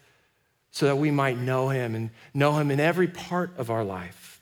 so 0.71 0.85
that 0.85 0.97
we 0.97 1.11
might 1.11 1.37
know 1.37 1.69
Him 1.69 1.95
and 1.95 2.09
know 2.33 2.57
Him 2.57 2.71
in 2.71 2.79
every 2.79 3.07
part 3.07 3.51
of 3.57 3.69
our 3.69 3.83
life. 3.83 4.41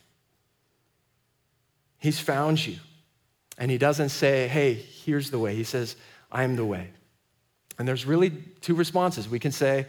He's 2.00 2.20
found 2.20 2.65
you. 2.65 2.78
And 3.58 3.72
he 3.72 3.78
doesn't 3.78 4.10
say, 4.10 4.48
hey, 4.48 4.74
here's 4.74 5.32
the 5.32 5.39
way. 5.39 5.56
He 5.56 5.63
says, 5.63 5.96
I'm 6.32 6.56
the 6.56 6.65
way. 6.65 6.89
And 7.80 7.88
there's 7.88 8.06
really 8.06 8.32
two 8.62 8.76
responses. 8.76 9.28
We 9.30 9.39
can 9.39 9.52
say, 9.52 9.86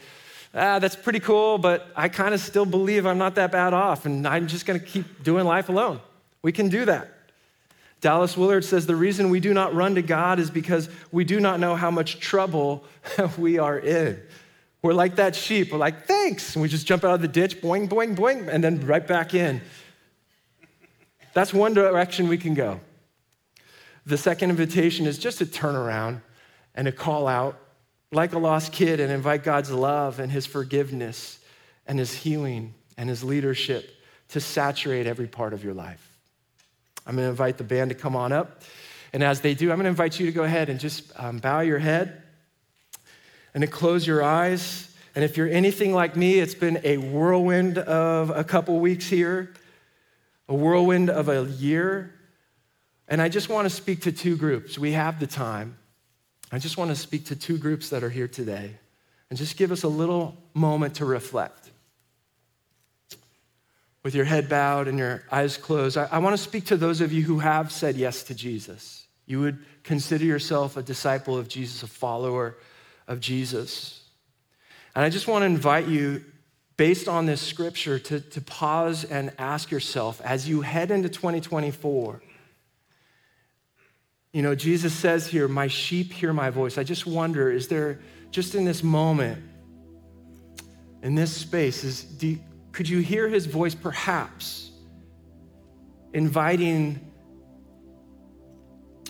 ah, 0.55 0.79
that's 0.79 0.97
pretty 0.97 1.21
cool, 1.21 1.59
but 1.59 1.91
I 1.97 2.09
kind 2.09 2.35
of 2.35 2.41
still 2.41 2.67
believe 2.67 3.07
I'm 3.07 3.19
not 3.19 3.35
that 3.37 3.53
bad 3.53 3.75
off, 3.75 4.07
and 4.07 4.27
I'm 4.27 4.47
just 4.47 4.67
going 4.67 4.79
to 4.79 4.85
keep 4.85 5.23
doing 5.23 5.45
life 5.45 5.69
alone. 5.69 6.01
We 6.43 6.53
can 6.53 6.69
do 6.69 6.85
that. 6.87 7.13
Dallas 8.01 8.37
Willard 8.37 8.65
says 8.65 8.87
the 8.87 8.97
reason 8.97 9.29
we 9.29 9.41
do 9.41 9.53
not 9.53 9.75
run 9.75 9.97
to 9.97 10.03
God 10.03 10.39
is 10.39 10.51
because 10.51 10.89
we 11.11 11.25
do 11.25 11.41
not 11.41 11.59
know 11.59 11.75
how 11.75 11.91
much 11.91 12.21
trouble 12.21 12.85
we 13.39 13.59
are 13.59 13.79
in. 13.79 14.21
We're 14.83 14.93
like 14.93 15.17
that 15.17 15.35
sheep. 15.35 15.73
We're 15.73 15.79
like, 15.79 16.07
thanks. 16.07 16.55
And 16.55 16.63
we 16.63 16.69
just 16.69 16.87
jump 16.87 17.03
out 17.03 17.15
of 17.15 17.23
the 17.23 17.29
ditch, 17.29 17.61
boing, 17.61 17.89
boing, 17.89 18.15
boing, 18.15 18.49
and 18.49 18.63
then 18.63 18.87
right 18.87 19.05
back 19.05 19.35
in. 19.35 19.61
That's 21.35 21.53
one 21.53 21.75
direction 21.75 22.29
we 22.29 22.39
can 22.39 22.55
go. 22.55 22.81
The 24.09 24.17
second 24.17 24.49
invitation 24.49 25.05
is 25.05 25.19
just 25.19 25.37
to 25.37 25.45
turn 25.45 25.77
around 25.77 26.23
and 26.75 26.87
to 26.87 26.93
call 26.93 27.29
out 27.29 27.59
like 28.11 28.33
a 28.33 28.39
lost 28.39 28.73
kid 28.73 29.01
and 29.01 29.13
invite 29.13 29.45
God's 29.45 29.71
love 29.71 30.19
and 30.19 30.33
his 30.33 30.47
forgiveness 30.47 31.39
and 31.87 31.99
his 31.99 32.15
healing 32.15 32.73
and 32.97 33.11
his 33.11 33.23
leadership 33.23 33.87
to 34.31 34.41
saturate 34.41 35.07
every 35.07 35.27
part 35.27 35.53
of 35.53 35.63
your 35.63 35.75
life. 35.75 36.11
I'm 37.07 37.17
going 37.17 37.27
to 37.27 37.31
invite 37.31 37.59
the 37.59 37.65
band 37.65 37.91
to 37.91 37.95
come 37.95 38.17
on 38.17 38.33
up. 38.33 38.63
And 39.13 39.23
as 39.23 39.43
they 39.43 39.53
do, 39.53 39.71
I'm 39.71 39.77
going 39.77 39.85
to 39.85 39.91
invite 39.91 40.19
you 40.19 40.25
to 40.25 40.33
go 40.33 40.45
ahead 40.45 40.71
and 40.71 40.81
just 40.81 41.13
um, 41.21 41.37
bow 41.37 41.61
your 41.61 41.79
head 41.79 42.23
and 43.53 43.61
to 43.61 43.67
close 43.67 44.07
your 44.07 44.23
eyes. 44.23 44.91
And 45.15 45.23
if 45.23 45.37
you're 45.37 45.51
anything 45.51 45.93
like 45.93 46.17
me, 46.17 46.39
it's 46.39 46.55
been 46.55 46.81
a 46.83 46.97
whirlwind 46.97 47.77
of 47.77 48.31
a 48.31 48.43
couple 48.43 48.81
weeks 48.81 49.07
here, 49.07 49.53
a 50.49 50.55
whirlwind 50.55 51.11
of 51.11 51.29
a 51.29 51.45
year. 51.45 52.15
And 53.09 53.23
I 53.23 53.29
just 53.31 53.49
want 53.49 53.65
to 53.65 53.71
speak 53.71 54.03
to 54.03 54.13
two 54.13 54.37
groups. 54.37 54.79
We 54.79 54.93
have 54.93 55.19
the 55.19 55.27
time. 55.27 55.79
I 56.53 56.59
just 56.59 56.77
want 56.77 56.91
to 56.91 56.97
speak 56.97 57.27
to 57.27 57.37
two 57.37 57.57
groups 57.57 57.91
that 57.91 58.05
are 58.05 58.11
here 58.11 58.29
today 58.29 58.77
and 59.31 59.39
just 59.39 59.57
give 59.57 59.73
us 59.73 59.83
a 59.83 59.89
little 59.89 60.37
moment 60.55 60.97
to 60.97 61.05
reflect. 61.05 61.71
With 64.03 64.15
your 64.15 64.25
head 64.25 64.49
bowed 64.49 64.89
and 64.89 64.99
your 64.99 65.25
eyes 65.31 65.57
closed, 65.57 65.97
I, 65.99 66.09
I 66.11 66.19
want 66.19 66.37
to 66.37 66.43
speak 66.43 66.67
to 66.67 66.77
those 66.77 67.01
of 67.01 67.13
you 67.13 67.23
who 67.23 67.39
have 67.41 67.73
said 67.73 67.97
yes 67.97 68.23
to 68.25 68.35
Jesus. 68.35 69.07
You 69.27 69.41
would 69.41 69.59
consider 69.83 70.25
yourself 70.25 70.77
a 70.77 70.83
disciple 70.83 71.37
of 71.37 71.49
Jesus, 71.49 71.83
a 71.83 71.87
follower 71.87 72.57
of 73.07 73.21
Jesus. 73.21 74.03
And 74.95 75.05
I 75.05 75.11
just 75.11 75.29
want 75.29 75.43
to 75.43 75.47
invite 75.47 75.89
you, 75.89 76.25
based 76.77 77.09
on 77.09 77.27
this 77.27 77.41
scripture, 77.41 77.99
to, 77.99 78.21
to 78.21 78.41
pause 78.41 79.05
and 79.05 79.33
ask 79.39 79.71
yourself 79.71 80.21
as 80.23 80.49
you 80.49 80.63
head 80.63 80.91
into 80.91 81.09
2024 81.09 82.23
you 84.33 84.43
know, 84.43 84.55
Jesus 84.55 84.93
says 84.93 85.27
here, 85.27 85.49
My 85.49 85.69
sheep 85.69 86.13
hear 86.13 86.33
my 86.33 86.51
voice. 86.51 86.79
I 86.79 86.85
just 86.85 87.07
wonder, 87.07 87.51
is 87.51 87.69
there, 87.69 88.01
just 88.31 88.55
in 88.55 88.65
this 88.65 88.83
moment, 88.83 89.43
in 91.03 91.15
this 91.15 91.35
space, 91.35 91.85
is, 91.85 92.05
do, 92.05 92.39
could 92.73 92.89
you 92.89 92.99
hear 92.99 93.29
his 93.29 93.47
voice 93.47 93.75
perhaps 93.75 94.71
inviting 96.13 97.01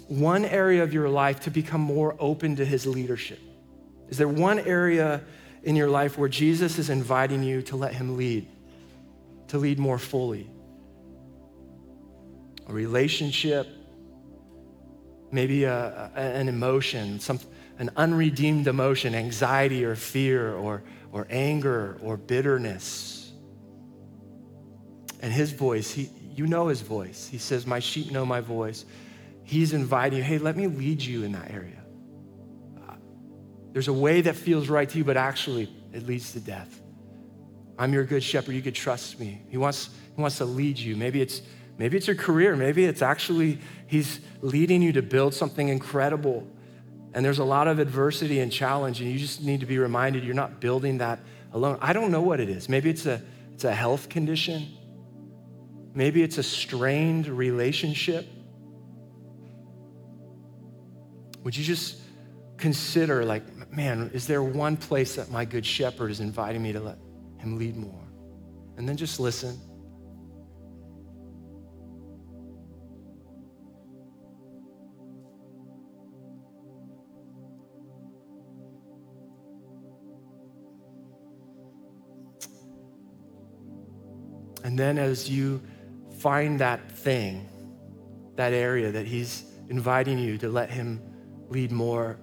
one 0.07 0.45
area 0.45 0.83
of 0.83 0.95
your 0.95 1.09
life 1.09 1.41
to 1.41 1.51
become 1.51 1.81
more 1.81 2.17
open 2.19 2.57
to 2.57 2.65
his 2.65 2.87
leadership? 2.87 3.41
Is 4.09 4.19
there 4.19 4.29
one 4.29 4.59
area 4.59 5.23
in 5.65 5.77
your 5.77 5.89
life 5.89 6.17
where 6.17 6.29
Jesus 6.29 6.79
is 6.79 6.91
inviting 6.91 7.43
you 7.43 7.63
to 7.63 7.77
let 7.77 7.93
him 7.93 8.17
lead, 8.17 8.47
to 9.49 9.59
lead 9.59 9.79
more 9.79 9.99
fully? 9.99 10.49
A 12.69 12.73
relationship, 12.73 13.67
maybe 15.31 15.65
a, 15.65 16.11
a, 16.15 16.21
an 16.21 16.49
emotion, 16.49 17.21
some, 17.21 17.41
an 17.79 17.91
unredeemed 17.97 18.67
emotion, 18.67 19.15
anxiety 19.15 19.85
or 19.85 19.95
fear 19.95 20.55
or, 20.55 20.83
or 21.13 21.27
anger 21.31 21.99
or 22.03 22.17
bitterness. 22.17 23.33
And 25.21 25.33
his 25.33 25.53
voice, 25.53 25.91
he, 25.91 26.11
You 26.35 26.47
know 26.47 26.69
his 26.69 26.81
voice. 26.81 27.29
He 27.29 27.39
says, 27.39 27.67
My 27.67 27.81
sheep 27.81 28.11
know 28.11 28.25
my 28.25 28.41
voice. 28.41 28.85
He's 29.43 29.73
inviting 29.73 30.19
you, 30.19 30.25
hey, 30.25 30.39
let 30.39 30.57
me 30.57 30.67
lead 30.67 31.03
you 31.03 31.25
in 31.25 31.33
that 31.33 31.51
area. 31.51 31.83
Uh, 32.87 32.95
there's 33.73 33.89
a 33.89 33.93
way 33.93 34.21
that 34.21 34.37
feels 34.37 34.69
right 34.69 34.89
to 34.89 34.99
you, 34.99 35.05
but 35.05 35.17
actually 35.17 35.73
it 35.93 36.07
leads 36.07 36.33
to 36.33 36.41
death. 36.41 36.83
I'm 37.79 37.95
your 37.95 38.05
good 38.05 38.23
shepherd. 38.23 38.53
You 38.53 38.61
could 38.61 38.75
trust 38.75 39.19
me. 39.19 39.41
He 39.49 39.57
wants, 39.57 39.91
he 40.15 40.21
wants 40.21 40.39
to 40.39 40.45
lead 40.45 40.79
you. 40.79 40.97
Maybe 40.97 41.23
it's, 41.23 41.41
maybe 41.79 41.97
it's 41.97 42.07
your 42.07 42.17
career. 42.17 42.57
Maybe 42.57 42.85
it's 42.85 43.01
actually 43.01 43.61
he's 43.87 44.21
leading 44.43 44.83
you 44.83 44.93
to 44.93 45.03
build 45.03 45.33
something 45.33 45.69
incredible. 45.69 46.47
And 47.15 47.25
there's 47.25 47.39
a 47.39 47.45
lot 47.45 47.69
of 47.69 47.79
adversity 47.79 48.41
and 48.41 48.53
challenge, 48.53 49.01
and 49.01 49.11
you 49.11 49.19
just 49.19 49.43
need 49.43 49.61
to 49.61 49.67
be 49.67 49.79
reminded 49.79 50.25
you're 50.25 50.35
not 50.35 50.61
building 50.61 50.99
that 50.99 51.21
alone. 51.53 51.79
I 51.81 51.93
don't 51.93 52.11
know 52.11 52.21
what 52.21 52.39
it 52.41 52.51
is. 52.51 52.69
Maybe 52.69 52.91
it's 52.91 53.07
a, 53.07 53.23
it's 53.55 53.65
a 53.65 53.75
health 53.75 54.09
condition. 54.09 54.69
Maybe 55.95 56.23
it's 56.23 56.39
a 56.39 56.43
strained 56.43 57.27
relationship. 57.27 58.27
Would 61.45 61.57
you 61.57 61.65
just 61.65 61.99
consider, 62.59 63.25
like, 63.25 63.73
man, 63.73 64.11
is 64.13 64.27
there 64.27 64.43
one 64.43 64.77
place 64.77 65.15
that 65.15 65.31
my 65.31 65.45
good 65.45 65.65
shepherd 65.65 66.11
is 66.11 66.21
inviting 66.21 66.63
me 66.63 66.73
to 66.73 66.81
let 66.81 66.99
him 67.39 67.59
lead 67.59 67.77
more? 67.77 68.05
And 68.77 68.89
then 68.89 68.97
just 68.97 69.19
listen. 69.19 69.59
And 84.79 84.97
then 84.97 85.05
as 85.05 85.29
you 85.29 85.61
find 86.19 86.61
that 86.61 86.89
thing, 86.89 87.49
that 88.37 88.53
area 88.53 88.93
that 88.93 89.09
he's 89.09 89.43
inviting 89.69 90.21
you 90.21 90.39
to 90.39 90.49
let 90.49 90.71
him 90.71 91.03
lead 91.49 91.73
more, 91.73 92.17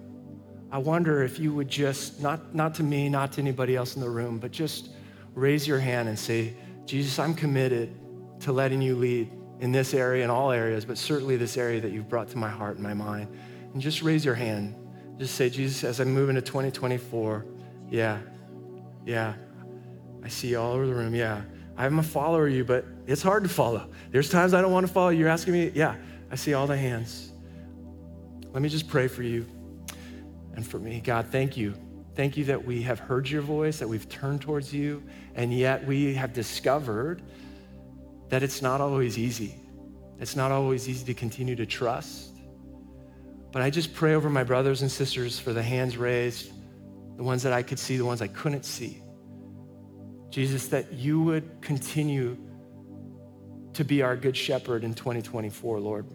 I 0.72 0.78
wonder 0.78 1.22
if 1.22 1.38
you 1.38 1.54
would 1.54 1.68
just, 1.68 2.22
not, 2.22 2.56
not 2.56 2.74
to 2.76 2.84
me, 2.84 3.10
not 3.10 3.34
to 3.34 3.42
anybody 3.42 3.76
else 3.76 3.96
in 3.96 4.02
the 4.02 4.10
room, 4.10 4.40
but 4.40 4.52
just 4.52 4.92
raise 5.34 5.68
your 5.68 5.80
hand 5.80 6.08
and 6.08 6.18
say, 6.18 6.54
Jesus, 6.86 7.20
I'm 7.20 7.34
committed 7.34 7.94
to 8.40 8.54
letting 8.54 8.82
you 8.82 8.96
lead 8.96 9.30
in 9.60 9.74
this 9.74 9.94
area 9.94 10.24
and 10.24 10.32
all 10.32 10.52
areas, 10.52 10.86
but 10.86 10.98
certainly 10.98 11.36
this 11.36 11.58
area 11.58 11.82
that 11.82 11.92
you've 11.92 12.08
brought 12.08 12.30
to 12.30 12.38
my 12.38 12.48
heart 12.50 12.76
and 12.76 12.84
my 12.84 12.94
mind. 12.94 13.28
And 13.74 13.82
just 13.82 14.02
raise 14.02 14.24
your 14.24 14.36
hand. 14.36 14.76
Just 15.18 15.36
say, 15.36 15.50
Jesus, 15.50 15.84
as 15.84 16.00
I 16.00 16.06
move 16.06 16.30
into 16.30 16.42
2024, 16.42 17.46
yeah, 17.90 18.20
yeah, 19.06 19.34
I 20.24 20.30
see 20.30 20.48
you 20.52 20.58
all 20.62 20.72
over 20.72 20.88
the 20.88 20.96
room. 20.96 21.14
Yeah, 21.14 21.42
I'm 21.78 22.00
a 22.00 22.04
follower 22.04 22.48
of 22.48 22.54
you, 22.54 22.64
but 22.64 22.86
it's 23.06 23.22
hard 23.22 23.44
to 23.44 23.50
follow. 23.50 23.90
There's 24.12 24.30
times 24.30 24.54
I 24.54 24.62
don't 24.62 24.72
want 24.72 24.88
to 24.88 24.92
follow. 24.92 25.10
You're 25.10 25.30
asking 25.30 25.54
me, 25.54 25.72
yeah, 25.74 25.96
I 26.32 26.36
see 26.36 26.54
all 26.54 26.68
the 26.68 26.78
hands. 26.78 27.32
Let 28.54 28.62
me 28.62 28.70
just 28.70 28.88
pray 28.88 29.08
for 29.08 29.24
you 29.24 29.46
and 30.56 30.66
for 30.66 30.80
me. 30.80 31.02
God, 31.02 31.28
thank 31.28 31.58
you. 31.58 31.76
Thank 32.16 32.38
you 32.38 32.46
that 32.46 32.64
we 32.64 32.82
have 32.84 33.00
heard 33.00 33.30
your 33.30 33.42
voice, 33.42 33.80
that 33.80 33.88
we've 33.90 34.08
turned 34.08 34.42
towards 34.42 34.74
you, 34.74 35.04
and 35.36 35.54
yet 35.54 35.86
we 35.86 36.14
have 36.14 36.32
discovered 36.32 37.22
that 38.30 38.42
it's 38.42 38.62
not 38.62 38.80
always 38.80 39.18
easy. 39.20 39.56
It's 40.20 40.38
not 40.38 40.52
always 40.52 40.88
easy 40.88 41.06
to 41.06 41.14
continue 41.14 41.58
to 41.58 41.66
trust. 41.66 42.32
But 43.52 43.62
I 43.62 43.70
just 43.70 43.94
pray 43.94 44.16
over 44.16 44.30
my 44.30 44.46
brothers 44.46 44.82
and 44.82 44.90
sisters 44.90 45.38
for 45.38 45.52
the 45.52 45.64
hands 45.64 45.98
raised, 45.98 46.52
the 47.18 47.24
ones 47.24 47.44
that 47.44 47.52
I 47.52 47.64
could 47.64 47.80
see, 47.80 47.98
the 47.98 48.06
ones 48.06 48.22
I 48.22 48.28
couldn't 48.28 48.64
see. 48.64 49.02
Jesus, 50.30 50.68
that 50.70 50.94
you 50.94 51.22
would 51.22 51.62
continue 51.62 52.38
to 53.74 53.84
be 53.84 54.02
our 54.02 54.16
good 54.16 54.36
shepherd 54.36 54.84
in 54.84 54.94
2024, 54.94 55.80
Lord. 55.80 56.06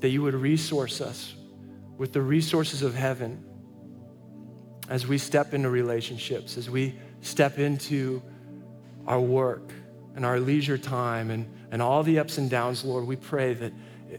That 0.00 0.10
you 0.10 0.22
would 0.22 0.34
resource 0.34 1.00
us 1.00 1.34
with 1.96 2.12
the 2.12 2.22
resources 2.22 2.82
of 2.82 2.94
heaven 2.94 3.44
as 4.88 5.06
we 5.06 5.18
step 5.18 5.52
into 5.52 5.68
relationships, 5.68 6.56
as 6.56 6.70
we 6.70 6.98
step 7.20 7.58
into 7.58 8.22
our 9.06 9.20
work 9.20 9.72
and 10.14 10.24
our 10.24 10.40
leisure 10.40 10.78
time 10.78 11.30
and, 11.30 11.48
and 11.70 11.82
all 11.82 12.02
the 12.02 12.18
ups 12.18 12.38
and 12.38 12.48
downs, 12.48 12.84
Lord, 12.84 13.06
we 13.06 13.16
pray 13.16 13.54
that 13.54 13.72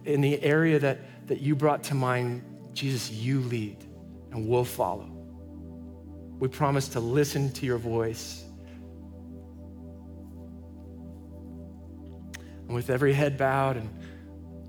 in 0.05 0.21
the 0.21 0.41
area 0.43 0.79
that, 0.79 1.27
that 1.27 1.41
you 1.41 1.55
brought 1.55 1.83
to 1.85 1.95
mind, 1.95 2.43
Jesus, 2.73 3.09
you 3.11 3.41
lead 3.41 3.77
and 4.31 4.47
we'll 4.47 4.65
follow. 4.65 5.09
We 6.39 6.47
promise 6.47 6.87
to 6.89 6.99
listen 6.99 7.51
to 7.53 7.65
your 7.65 7.77
voice. 7.77 8.43
And 12.69 12.75
with 12.75 12.91
every 12.91 13.13
head 13.13 13.35
bowed 13.35 13.77
and 13.77 13.89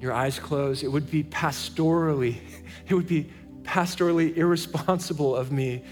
your 0.00 0.14
eyes 0.14 0.38
closed, 0.38 0.82
it 0.82 0.88
would 0.88 1.10
be 1.10 1.22
pastorally, 1.22 2.36
it 2.88 2.94
would 2.94 3.06
be 3.06 3.30
pastorally 3.60 4.34
irresponsible 4.38 5.36
of 5.36 5.52
me 5.52 5.84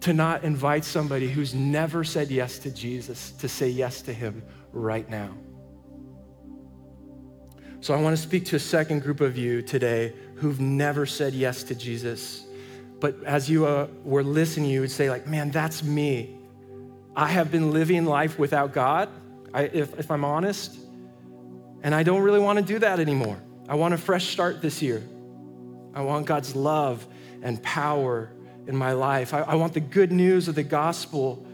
to 0.00 0.12
not 0.12 0.44
invite 0.44 0.84
somebody 0.84 1.26
who's 1.26 1.54
never 1.54 2.04
said 2.04 2.30
yes 2.30 2.58
to 2.58 2.70
Jesus 2.70 3.30
to 3.38 3.48
say 3.48 3.70
yes 3.70 4.02
to 4.02 4.12
him 4.12 4.42
right 4.72 5.08
now. 5.08 5.30
So 7.80 7.94
I 7.94 8.00
want 8.02 8.14
to 8.14 8.22
speak 8.22 8.44
to 8.46 8.56
a 8.56 8.60
second 8.60 9.00
group 9.00 9.22
of 9.22 9.38
you 9.38 9.62
today 9.62 10.12
who've 10.34 10.60
never 10.60 11.06
said 11.06 11.32
yes 11.32 11.62
to 11.62 11.74
Jesus. 11.74 12.44
But 13.00 13.24
as 13.24 13.48
you 13.48 13.64
uh, 13.64 13.86
were 14.02 14.22
listening, 14.22 14.68
you 14.68 14.82
would 14.82 14.90
say, 14.90 15.08
like, 15.08 15.26
man, 15.26 15.50
that's 15.50 15.82
me. 15.82 16.36
I 17.16 17.28
have 17.28 17.50
been 17.50 17.70
living 17.70 18.04
life 18.04 18.38
without 18.38 18.74
God, 18.74 19.08
I, 19.54 19.62
if, 19.62 19.98
if 19.98 20.10
I'm 20.10 20.24
honest, 20.26 20.83
and 21.84 21.94
I 21.94 22.02
don't 22.02 22.22
really 22.22 22.40
want 22.40 22.58
to 22.58 22.64
do 22.64 22.78
that 22.78 22.98
anymore. 22.98 23.36
I 23.68 23.74
want 23.74 23.92
a 23.92 23.98
fresh 23.98 24.28
start 24.28 24.62
this 24.62 24.80
year. 24.80 25.02
I 25.92 26.00
want 26.00 26.24
God's 26.24 26.56
love 26.56 27.06
and 27.42 27.62
power 27.62 28.30
in 28.66 28.74
my 28.74 28.92
life. 28.92 29.34
I, 29.34 29.42
I, 29.42 29.54
want 29.56 29.74
the 29.74 29.80
good 29.80 30.10
news 30.10 30.48
of 30.48 30.54
the 30.54 30.62
gospel 30.62 31.46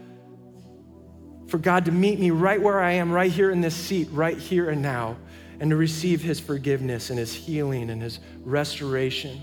for 1.49 1.57
God 1.57 1.83
to 1.85 1.91
meet 1.91 2.17
me 2.17 2.31
right 2.31 2.61
where 2.61 2.79
I 2.79 2.93
am, 2.93 3.11
right 3.11 3.29
here 3.29 3.51
in 3.51 3.59
this 3.59 3.75
seat, 3.75 4.07
right 4.13 4.37
here 4.37 4.69
and 4.69 4.81
now, 4.81 5.17
and 5.59 5.69
to 5.69 5.75
receive 5.75 6.21
his 6.21 6.39
forgiveness 6.39 7.09
and 7.09 7.19
his 7.19 7.33
healing 7.33 7.89
and 7.89 8.01
his 8.01 8.21
restoration 8.39 9.41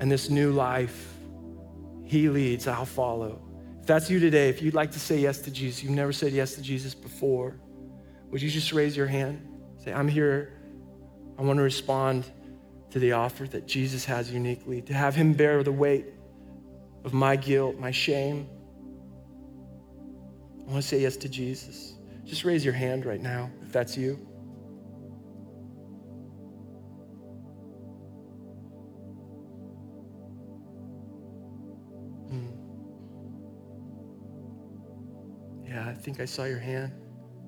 and 0.00 0.10
this 0.10 0.30
new 0.30 0.52
life. 0.52 1.12
He 2.04 2.30
leads, 2.30 2.66
I'll 2.66 2.86
follow. 2.86 3.42
If 3.80 3.86
that's 3.86 4.08
you 4.08 4.20
today, 4.20 4.48
if 4.48 4.62
you'd 4.62 4.74
like 4.74 4.92
to 4.92 5.00
say 5.00 5.18
yes 5.18 5.42
to 5.42 5.50
Jesus, 5.50 5.82
you've 5.82 5.92
never 5.92 6.14
said 6.14 6.32
yes 6.32 6.54
to 6.54 6.62
Jesus 6.62 6.94
before, 6.94 7.60
would 8.30 8.40
you 8.40 8.48
just 8.48 8.72
raise 8.72 8.96
your 8.96 9.06
hand? 9.06 9.46
Say, 9.86 9.92
I'm 9.92 10.08
here 10.08 10.52
I 11.38 11.42
want 11.42 11.58
to 11.58 11.62
respond 11.62 12.24
to 12.90 12.98
the 12.98 13.12
offer 13.12 13.44
that 13.44 13.68
Jesus 13.68 14.04
has 14.06 14.32
uniquely, 14.32 14.82
to 14.82 14.92
have 14.92 15.14
him 15.14 15.32
bear 15.32 15.62
the 15.62 15.70
weight 15.70 16.06
of 17.04 17.12
my 17.12 17.36
guilt, 17.36 17.78
my 17.78 17.92
shame. 17.92 18.48
I 20.66 20.72
want 20.72 20.82
to 20.82 20.88
say 20.88 21.00
yes 21.00 21.16
to 21.18 21.28
Jesus. 21.28 21.94
Just 22.24 22.44
raise 22.44 22.64
your 22.64 22.74
hand 22.74 23.06
right 23.06 23.20
now 23.20 23.48
if 23.62 23.70
that's 23.70 23.96
you. 23.96 24.14
Hmm. 32.28 32.48
Yeah, 35.64 35.88
I 35.88 35.94
think 35.94 36.18
I 36.18 36.24
saw 36.24 36.42
your 36.42 36.58
hand. 36.58 36.92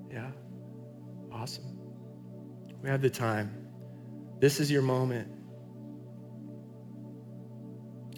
Yeah. 0.09 0.31
Awesome. 1.33 1.78
We 2.81 2.89
have 2.89 3.01
the 3.01 3.09
time. 3.09 3.67
This 4.39 4.59
is 4.59 4.71
your 4.71 4.81
moment 4.81 5.27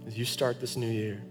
as 0.05 0.17
you 0.17 0.25
start 0.25 0.59
this 0.59 0.75
new 0.75 0.89
year. 0.89 1.23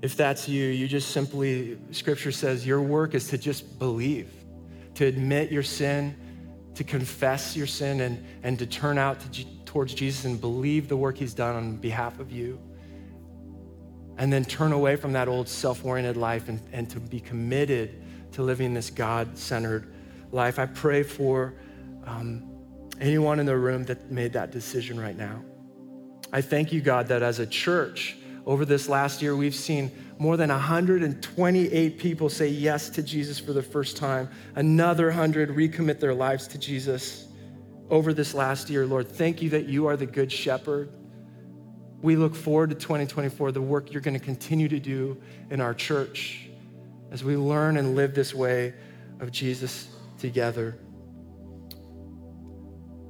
If 0.00 0.16
that's 0.16 0.48
you, 0.48 0.66
you 0.66 0.86
just 0.86 1.10
simply, 1.10 1.78
scripture 1.90 2.32
says, 2.32 2.66
your 2.66 2.80
work 2.80 3.14
is 3.14 3.28
to 3.28 3.38
just 3.38 3.78
believe, 3.78 4.30
to 4.94 5.06
admit 5.06 5.50
your 5.50 5.62
sin, 5.62 6.14
to 6.74 6.84
confess 6.84 7.56
your 7.56 7.66
sin, 7.66 8.00
and, 8.00 8.24
and 8.42 8.58
to 8.58 8.66
turn 8.66 8.98
out 8.98 9.20
to, 9.32 9.44
towards 9.64 9.94
Jesus 9.94 10.24
and 10.24 10.40
believe 10.40 10.88
the 10.88 10.96
work 10.96 11.16
he's 11.16 11.34
done 11.34 11.56
on 11.56 11.76
behalf 11.76 12.20
of 12.20 12.30
you. 12.30 12.60
And 14.18 14.32
then 14.32 14.44
turn 14.44 14.72
away 14.72 14.96
from 14.96 15.12
that 15.14 15.26
old 15.26 15.48
self 15.48 15.84
oriented 15.84 16.16
life 16.16 16.48
and, 16.48 16.60
and 16.72 16.88
to 16.90 17.00
be 17.00 17.18
committed 17.18 18.03
to 18.34 18.42
living 18.42 18.74
this 18.74 18.90
God 18.90 19.36
centered 19.38 19.92
life. 20.32 20.58
I 20.58 20.66
pray 20.66 21.02
for 21.02 21.54
um, 22.04 22.42
anyone 23.00 23.40
in 23.40 23.46
the 23.46 23.56
room 23.56 23.84
that 23.84 24.10
made 24.10 24.32
that 24.32 24.50
decision 24.50 25.00
right 25.00 25.16
now. 25.16 25.42
I 26.32 26.40
thank 26.40 26.72
you, 26.72 26.80
God, 26.80 27.06
that 27.08 27.22
as 27.22 27.38
a 27.38 27.46
church, 27.46 28.16
over 28.46 28.64
this 28.64 28.88
last 28.88 29.22
year, 29.22 29.36
we've 29.36 29.54
seen 29.54 29.90
more 30.18 30.36
than 30.36 30.50
128 30.50 31.98
people 31.98 32.28
say 32.28 32.48
yes 32.48 32.90
to 32.90 33.02
Jesus 33.02 33.38
for 33.38 33.52
the 33.52 33.62
first 33.62 33.96
time, 33.96 34.28
another 34.54 35.06
100 35.06 35.50
recommit 35.50 35.98
their 35.98 36.14
lives 36.14 36.46
to 36.48 36.58
Jesus 36.58 37.28
over 37.88 38.12
this 38.12 38.34
last 38.34 38.68
year. 38.68 38.84
Lord, 38.86 39.08
thank 39.08 39.40
you 39.40 39.50
that 39.50 39.66
you 39.66 39.86
are 39.86 39.96
the 39.96 40.06
good 40.06 40.30
shepherd. 40.30 40.90
We 42.02 42.16
look 42.16 42.34
forward 42.34 42.70
to 42.70 42.76
2024, 42.76 43.52
the 43.52 43.62
work 43.62 43.92
you're 43.92 44.02
going 44.02 44.18
to 44.18 44.24
continue 44.24 44.68
to 44.68 44.78
do 44.78 45.16
in 45.50 45.60
our 45.60 45.72
church 45.72 46.50
as 47.14 47.22
we 47.22 47.36
learn 47.36 47.76
and 47.76 47.94
live 47.94 48.12
this 48.12 48.34
way 48.34 48.74
of 49.20 49.30
Jesus 49.30 49.86
together. 50.18 50.76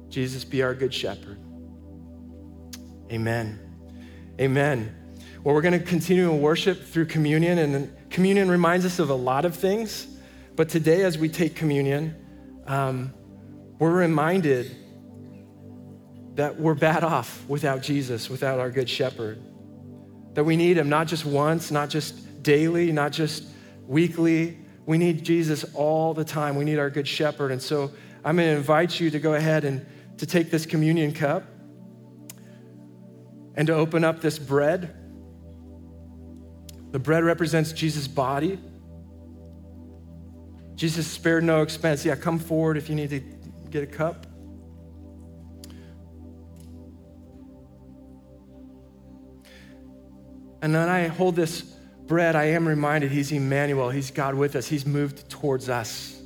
Jesus, 0.09 0.45
be 0.45 0.61
our 0.61 0.75
good 0.75 0.93
shepherd. 0.93 1.39
Amen. 3.11 3.59
Amen. 4.39 4.95
Well, 5.43 5.55
we're 5.55 5.63
going 5.63 5.79
to 5.79 5.83
continue 5.83 6.31
in 6.31 6.39
worship 6.39 6.83
through 6.83 7.07
communion, 7.07 7.57
and 7.57 7.91
communion 8.11 8.47
reminds 8.47 8.85
us 8.85 8.99
of 8.99 9.09
a 9.09 9.15
lot 9.15 9.43
of 9.43 9.55
things. 9.55 10.05
But 10.55 10.69
today, 10.69 11.01
as 11.01 11.17
we 11.17 11.27
take 11.27 11.55
communion, 11.55 12.15
um, 12.67 13.11
we're 13.79 13.89
reminded 13.89 14.75
that 16.35 16.59
we're 16.59 16.75
bad 16.75 17.03
off 17.03 17.43
without 17.47 17.81
Jesus, 17.81 18.29
without 18.29 18.59
our 18.59 18.69
good 18.69 18.87
shepherd. 18.87 19.41
That 20.35 20.43
we 20.43 20.55
need 20.55 20.77
him 20.77 20.89
not 20.89 21.07
just 21.07 21.25
once, 21.25 21.71
not 21.71 21.89
just 21.89 22.43
daily, 22.43 22.91
not 22.91 23.11
just 23.11 23.45
weekly. 23.87 24.57
We 24.85 24.97
need 24.97 25.23
Jesus 25.23 25.65
all 25.73 26.13
the 26.13 26.25
time. 26.25 26.55
We 26.55 26.65
need 26.65 26.79
our 26.79 26.89
good 26.89 27.07
shepherd. 27.07 27.51
And 27.51 27.61
so 27.61 27.91
I'm 28.23 28.35
going 28.35 28.49
to 28.49 28.55
invite 28.55 28.99
you 28.99 29.09
to 29.11 29.19
go 29.19 29.33
ahead 29.33 29.65
and 29.65 29.85
to 30.17 30.25
take 30.25 30.51
this 30.51 30.65
communion 30.65 31.13
cup 31.13 31.43
and 33.55 33.67
to 33.67 33.73
open 33.73 34.03
up 34.03 34.21
this 34.21 34.37
bread. 34.37 34.95
The 36.91 36.99
bread 36.99 37.23
represents 37.23 37.71
Jesus' 37.71 38.07
body. 38.07 38.59
Jesus 40.75 41.07
spared 41.07 41.43
no 41.43 41.61
expense. 41.61 42.05
Yeah, 42.05 42.15
come 42.15 42.39
forward 42.39 42.77
if 42.77 42.89
you 42.89 42.95
need 42.95 43.09
to 43.09 43.19
get 43.69 43.83
a 43.83 43.87
cup. 43.87 44.25
And 50.61 50.73
then 50.73 50.89
I 50.89 51.07
hold 51.07 51.35
this 51.35 51.74
bread, 52.07 52.35
I 52.35 52.45
am 52.45 52.67
reminded 52.67 53.11
He's 53.11 53.31
Emmanuel, 53.31 53.89
He's 53.89 54.11
God 54.11 54.35
with 54.35 54.55
us, 54.55 54.67
He's 54.67 54.85
moved 54.85 55.29
towards 55.29 55.69
us. 55.69 56.21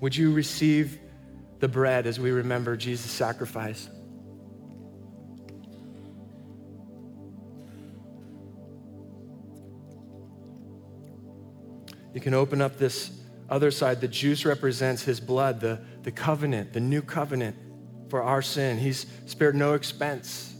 Would 0.00 0.16
you 0.16 0.32
receive 0.32 0.98
the 1.60 1.68
bread 1.68 2.06
as 2.06 2.20
we 2.20 2.30
remember 2.30 2.76
Jesus' 2.76 3.10
sacrifice? 3.10 3.88
You 12.12 12.20
can 12.20 12.32
open 12.32 12.60
up 12.60 12.78
this 12.78 13.10
other 13.50 13.72
side. 13.72 14.00
The 14.00 14.08
juice 14.08 14.44
represents 14.44 15.02
his 15.02 15.18
blood, 15.18 15.60
the, 15.60 15.80
the 16.02 16.12
covenant, 16.12 16.72
the 16.72 16.80
new 16.80 17.02
covenant 17.02 17.56
for 18.08 18.22
our 18.22 18.40
sin. 18.40 18.78
He's 18.78 19.06
spared 19.26 19.56
no 19.56 19.74
expense 19.74 20.54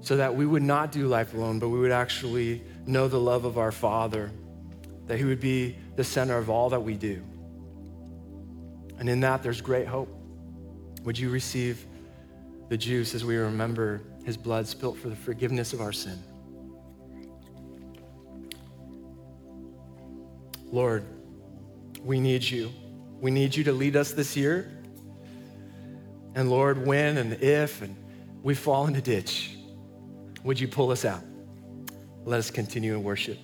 so 0.00 0.16
that 0.16 0.34
we 0.34 0.46
would 0.46 0.62
not 0.62 0.92
do 0.92 1.08
life 1.08 1.34
alone, 1.34 1.58
but 1.58 1.68
we 1.68 1.80
would 1.80 1.90
actually 1.90 2.62
know 2.90 3.08
the 3.08 3.20
love 3.20 3.44
of 3.44 3.58
our 3.58 3.72
Father, 3.72 4.30
that 5.06 5.18
He 5.18 5.24
would 5.24 5.40
be 5.40 5.76
the 5.96 6.04
center 6.04 6.36
of 6.36 6.50
all 6.50 6.70
that 6.70 6.80
we 6.80 6.94
do. 6.94 7.22
And 8.98 9.08
in 9.08 9.20
that, 9.20 9.42
there's 9.42 9.60
great 9.60 9.86
hope. 9.86 10.08
Would 11.04 11.18
you 11.18 11.30
receive 11.30 11.86
the 12.68 12.76
juice 12.76 13.14
as 13.14 13.24
we 13.24 13.36
remember 13.36 14.02
His 14.24 14.36
blood 14.36 14.66
spilt 14.66 14.98
for 14.98 15.08
the 15.08 15.16
forgiveness 15.16 15.72
of 15.72 15.80
our 15.80 15.92
sin? 15.92 16.18
Lord, 20.70 21.04
we 22.04 22.20
need 22.20 22.42
you. 22.44 22.70
We 23.20 23.30
need 23.30 23.54
you 23.54 23.64
to 23.64 23.72
lead 23.72 23.96
us 23.96 24.12
this 24.12 24.36
year. 24.36 24.70
And 26.34 26.48
Lord, 26.48 26.86
when 26.86 27.18
and 27.18 27.32
if 27.34 27.82
and 27.82 27.96
we 28.42 28.54
fall 28.54 28.86
in 28.86 28.94
a 28.94 29.00
ditch, 29.00 29.56
would 30.44 30.60
you 30.60 30.68
pull 30.68 30.90
us 30.90 31.04
out? 31.04 31.22
Let 32.24 32.38
us 32.38 32.50
continue 32.50 32.94
in 32.94 33.02
worship. 33.02 33.38